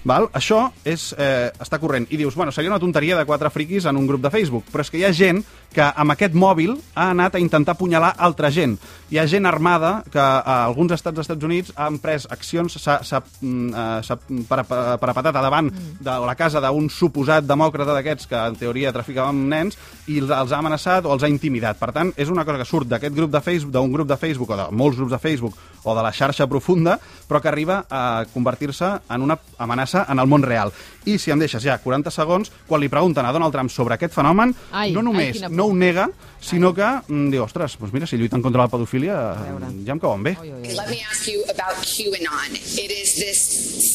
Val? 0.06 0.27
Això 0.34 0.63
és, 0.86 1.12
eh, 1.13 1.51
està 1.62 1.77
corrent. 1.80 2.08
I 2.10 2.18
dius, 2.18 2.36
bueno, 2.36 2.51
seria 2.51 2.72
una 2.72 2.80
tonteria 2.80 3.18
de 3.18 3.25
quatre 3.25 3.50
friquis 3.53 3.86
en 3.86 3.98
un 3.98 4.08
grup 4.08 4.22
de 4.22 4.32
Facebook, 4.34 4.65
però 4.72 4.82
és 4.82 4.89
que 4.89 4.98
hi 4.98 5.06
ha 5.06 5.13
gent 5.13 5.44
que 5.74 5.84
amb 5.84 6.13
aquest 6.13 6.36
mòbil 6.36 6.75
ha 6.96 7.10
anat 7.12 7.36
a 7.36 7.42
intentar 7.42 7.75
apunyalar 7.75 8.13
altra 8.18 8.51
gent. 8.51 8.78
Hi 9.12 9.20
ha 9.20 9.28
gent 9.28 9.48
armada 9.48 10.04
que 10.12 10.20
a 10.20 10.66
alguns 10.66 10.94
estats 10.96 11.16
dels 11.16 11.28
Estats 11.28 11.48
Units 11.48 11.74
han 11.75 12.00
pres 12.04 12.28
accions, 12.32 12.75
s'ha 12.80 13.22
mm, 13.42 13.72
eh, 13.72 14.46
parapetat 14.48 15.36
a 15.36 15.44
davant 15.44 15.72
de 15.72 16.18
la 16.25 16.36
casa 16.36 16.62
d'un 16.63 16.90
suposat 16.90 17.48
demòcrata 17.48 17.96
d'aquests 17.96 18.28
que 18.28 18.40
en 18.51 18.56
teoria 18.60 18.94
traficava 18.96 19.32
amb 19.32 19.48
nens 19.51 19.80
i 20.08 20.20
els 20.20 20.32
ha 20.32 20.60
amenaçat 20.60 21.06
o 21.06 21.13
els 21.16 21.24
ha 21.24 21.32
intimidat. 21.32 21.80
Per 21.80 21.92
tant, 21.96 22.13
és 22.16 22.30
una 22.30 22.46
cosa 22.46 22.60
que 22.62 22.68
surt 22.68 22.92
d'aquest 22.92 23.16
grup 23.16 23.32
de 23.32 23.42
Facebook, 23.42 23.74
d'un 23.74 23.92
grup 23.92 24.08
de 24.08 24.18
Facebook 24.20 24.51
o 24.51 24.60
de 24.60 24.68
molts 24.72 25.00
grups 25.00 25.12
de 25.12 25.20
Facebook 25.20 25.56
o 25.84 25.96
de 25.96 26.04
la 26.04 26.12
xarxa 26.13 26.48
profunda, 26.48 27.00
però 27.28 27.42
que 27.42 27.50
arriba 27.50 27.86
a 27.90 28.25
convertir-se 28.34 28.92
en 29.10 29.22
una 29.22 29.38
amenaça 29.58 30.06
en 30.10 30.20
el 30.20 30.28
món 30.28 30.44
real. 30.44 30.72
I 31.06 31.18
si 31.18 31.32
em 31.34 31.40
deixes 31.42 31.63
ja 31.63 31.80
40 31.82 32.12
segons, 32.13 32.51
quan 32.68 32.82
li 32.82 32.90
pregunten 32.92 33.25
a 33.25 33.32
Donald 33.34 33.54
Trump 33.56 33.72
sobre 33.74 33.96
aquest 33.96 34.13
fenomen, 34.13 34.54
Ai, 34.72 34.92
no 34.94 35.01
ai, 35.01 35.06
només 35.06 35.42
por. 35.42 35.56
No 35.62 35.68
ho 35.70 35.74
nega, 35.77 36.10
sinó 36.41 36.74
que 36.74 36.88
mm, 37.08 37.30
diu, 37.30 37.44
ostres, 37.46 37.77
doncs 37.77 37.94
mira, 37.94 38.08
si 38.10 38.18
lluiten 38.18 38.41
contra 38.41 38.63
la 38.63 38.72
pedofília, 38.72 39.18
eh, 39.38 39.70
ja 39.86 39.94
em 39.94 40.01
cauen 40.01 40.25
bé. 40.25 40.34
Let 40.41 40.89
me 40.89 40.98
ask 41.06 41.30
you 41.30 41.46
about 41.53 41.77
QAnon. 41.86 42.58
It 42.82 42.89
is 42.89 43.13
this 43.22 43.41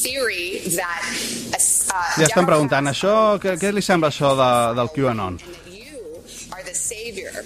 theory 0.04 0.62
that 0.78 1.02
uh, 1.50 2.22
Ja 2.22 2.30
estan 2.30 2.46
preguntant, 2.46 2.86
això, 2.92 3.14
què, 3.42 3.56
què 3.58 3.74
li 3.74 3.82
sembla 3.82 4.14
això 4.14 4.36
de, 4.38 4.50
del 4.78 4.92
QAnon? 4.94 5.40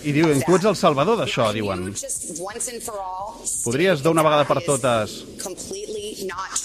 I 0.05 0.13
diuen, 0.13 0.41
tu 0.45 0.55
ets 0.57 0.67
el 0.69 0.77
salvador 0.77 1.17
d'això, 1.21 1.49
diuen. 1.57 1.89
Podries 3.65 4.03
d'una 4.05 4.25
vegada 4.27 4.45
per 4.49 4.61
totes. 4.67 5.17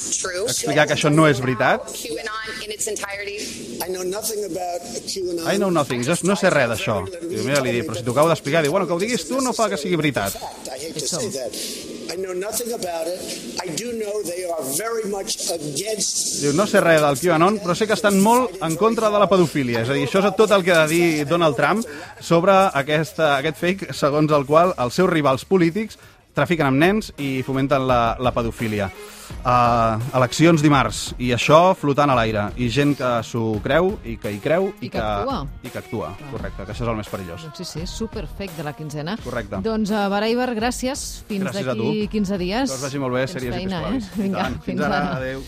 Explicar 0.05 0.85
que 0.87 0.95
això 0.95 1.11
no 1.11 1.27
és 1.29 1.41
veritat? 1.43 1.85
QAnon 1.91 2.63
in 2.65 2.71
its 2.75 2.87
entirety. 2.91 3.37
I 3.85 3.89
know 3.91 4.03
nothing 4.03 4.45
about 4.45 4.81
QAnon. 5.05 5.43
I 5.51 5.57
know 5.57 5.69
nothing, 5.69 6.03
jo 6.05 6.15
no 6.23 6.37
sé 6.39 6.51
res 6.53 6.69
d'això. 6.71 7.01
Diu, 7.09 7.43
mira, 7.43 7.61
li 7.65 7.75
dic, 7.75 7.89
però 7.89 7.97
si 7.97 8.05
t'ho 8.05 8.15
acabo 8.15 8.31
d'explicar, 8.31 8.63
diu, 8.65 8.73
bueno, 8.75 8.87
que 8.87 8.95
ho 8.95 9.01
diguis 9.01 9.27
tu 9.27 9.41
no 9.43 9.53
fa 9.53 9.69
que 9.71 9.79
sigui 9.81 9.99
veritat. 9.99 10.37
I 10.69 10.79
hate 10.79 10.99
to 10.99 11.07
say 11.07 11.29
that. 11.35 11.53
I 12.13 12.17
know 12.21 12.33
nothing 12.33 12.71
about 12.71 13.07
it. 13.09 13.19
I 13.59 13.67
do 13.75 13.91
know 13.97 14.21
they 14.23 14.45
are 14.45 14.63
very 14.77 15.09
much 15.09 15.49
against 15.51 16.41
Diu, 16.43 16.53
no 16.55 16.67
sé 16.69 16.79
res 16.83 17.01
del 17.03 17.19
QAnon, 17.19 17.59
però 17.63 17.75
sé 17.75 17.87
que 17.89 17.97
estan 17.97 18.21
molt 18.23 18.55
en 18.63 18.77
contra 18.79 19.09
de 19.11 19.21
la 19.21 19.29
pedofília. 19.31 19.81
És 19.83 19.91
a 19.91 19.97
dir, 19.97 20.05
això 20.07 20.21
és 20.21 20.35
tot 20.37 20.53
el 20.55 20.63
que 20.63 20.73
ha 20.75 20.85
de 20.85 20.93
dir 20.93 21.27
Donald 21.29 21.57
Trump 21.59 21.85
sobre 22.21 22.55
aquesta, 22.77 23.35
aquest 23.39 23.59
fake 23.61 23.95
segons 23.97 24.31
el 24.35 24.45
qual 24.47 24.75
els 24.77 24.95
seus 24.95 25.09
rivals 25.11 25.45
polítics 25.49 25.99
trafiquen 26.35 26.67
amb 26.67 26.81
nens 26.81 27.11
i 27.17 27.39
fomenten 27.45 27.87
la, 27.87 27.99
la 28.19 28.33
pedofília. 28.35 28.89
Uh, 29.45 29.97
eleccions 30.17 30.61
dimarts, 30.61 30.99
i 31.21 31.31
això 31.33 31.73
flotant 31.77 32.11
a 32.13 32.17
l'aire. 32.17 32.47
I 32.61 32.67
gent 32.69 32.93
que 32.99 33.11
s'ho 33.25 33.57
creu 33.63 33.93
i 34.05 34.17
que 34.21 34.33
hi 34.35 34.39
creu 34.43 34.69
i, 34.79 34.87
I 34.87 34.91
que 34.93 35.01
actua. 35.01 35.39
I 35.65 35.73
que 35.73 35.81
actua, 35.81 36.11
correcte, 36.31 36.65
que 36.65 36.75
això 36.75 36.85
és 36.85 36.91
el 36.93 36.99
més 36.99 37.09
perillós. 37.09 37.45
Doncs 37.47 37.61
sí, 37.63 37.67
sí, 37.71 37.85
super 37.89 38.25
fake 38.27 38.57
de 38.59 38.67
la 38.67 38.75
quinzena. 38.77 39.17
Correcte. 39.25 39.61
Doncs, 39.65 39.93
uh, 39.93 40.05
Baraiber, 40.13 40.51
gràcies. 40.57 41.05
Fins 41.29 41.49
d'aquí 41.49 41.77
tu. 41.81 41.91
15 42.17 42.41
dies. 42.41 42.69
Que 42.69 42.79
us 42.79 42.87
vagi 42.89 43.01
molt 43.01 43.17
bé, 43.17 43.25
Tens 43.25 43.37
sèries 43.39 43.53
i 43.55 43.61
feina, 43.63 43.85
festivals. 43.85 44.11
Eh? 44.11 44.23
Vinga, 44.25 44.37
I 44.37 44.43
tant. 44.43 44.59
Fins 44.69 44.85
ara, 44.89 45.03
adéu. 45.17 45.45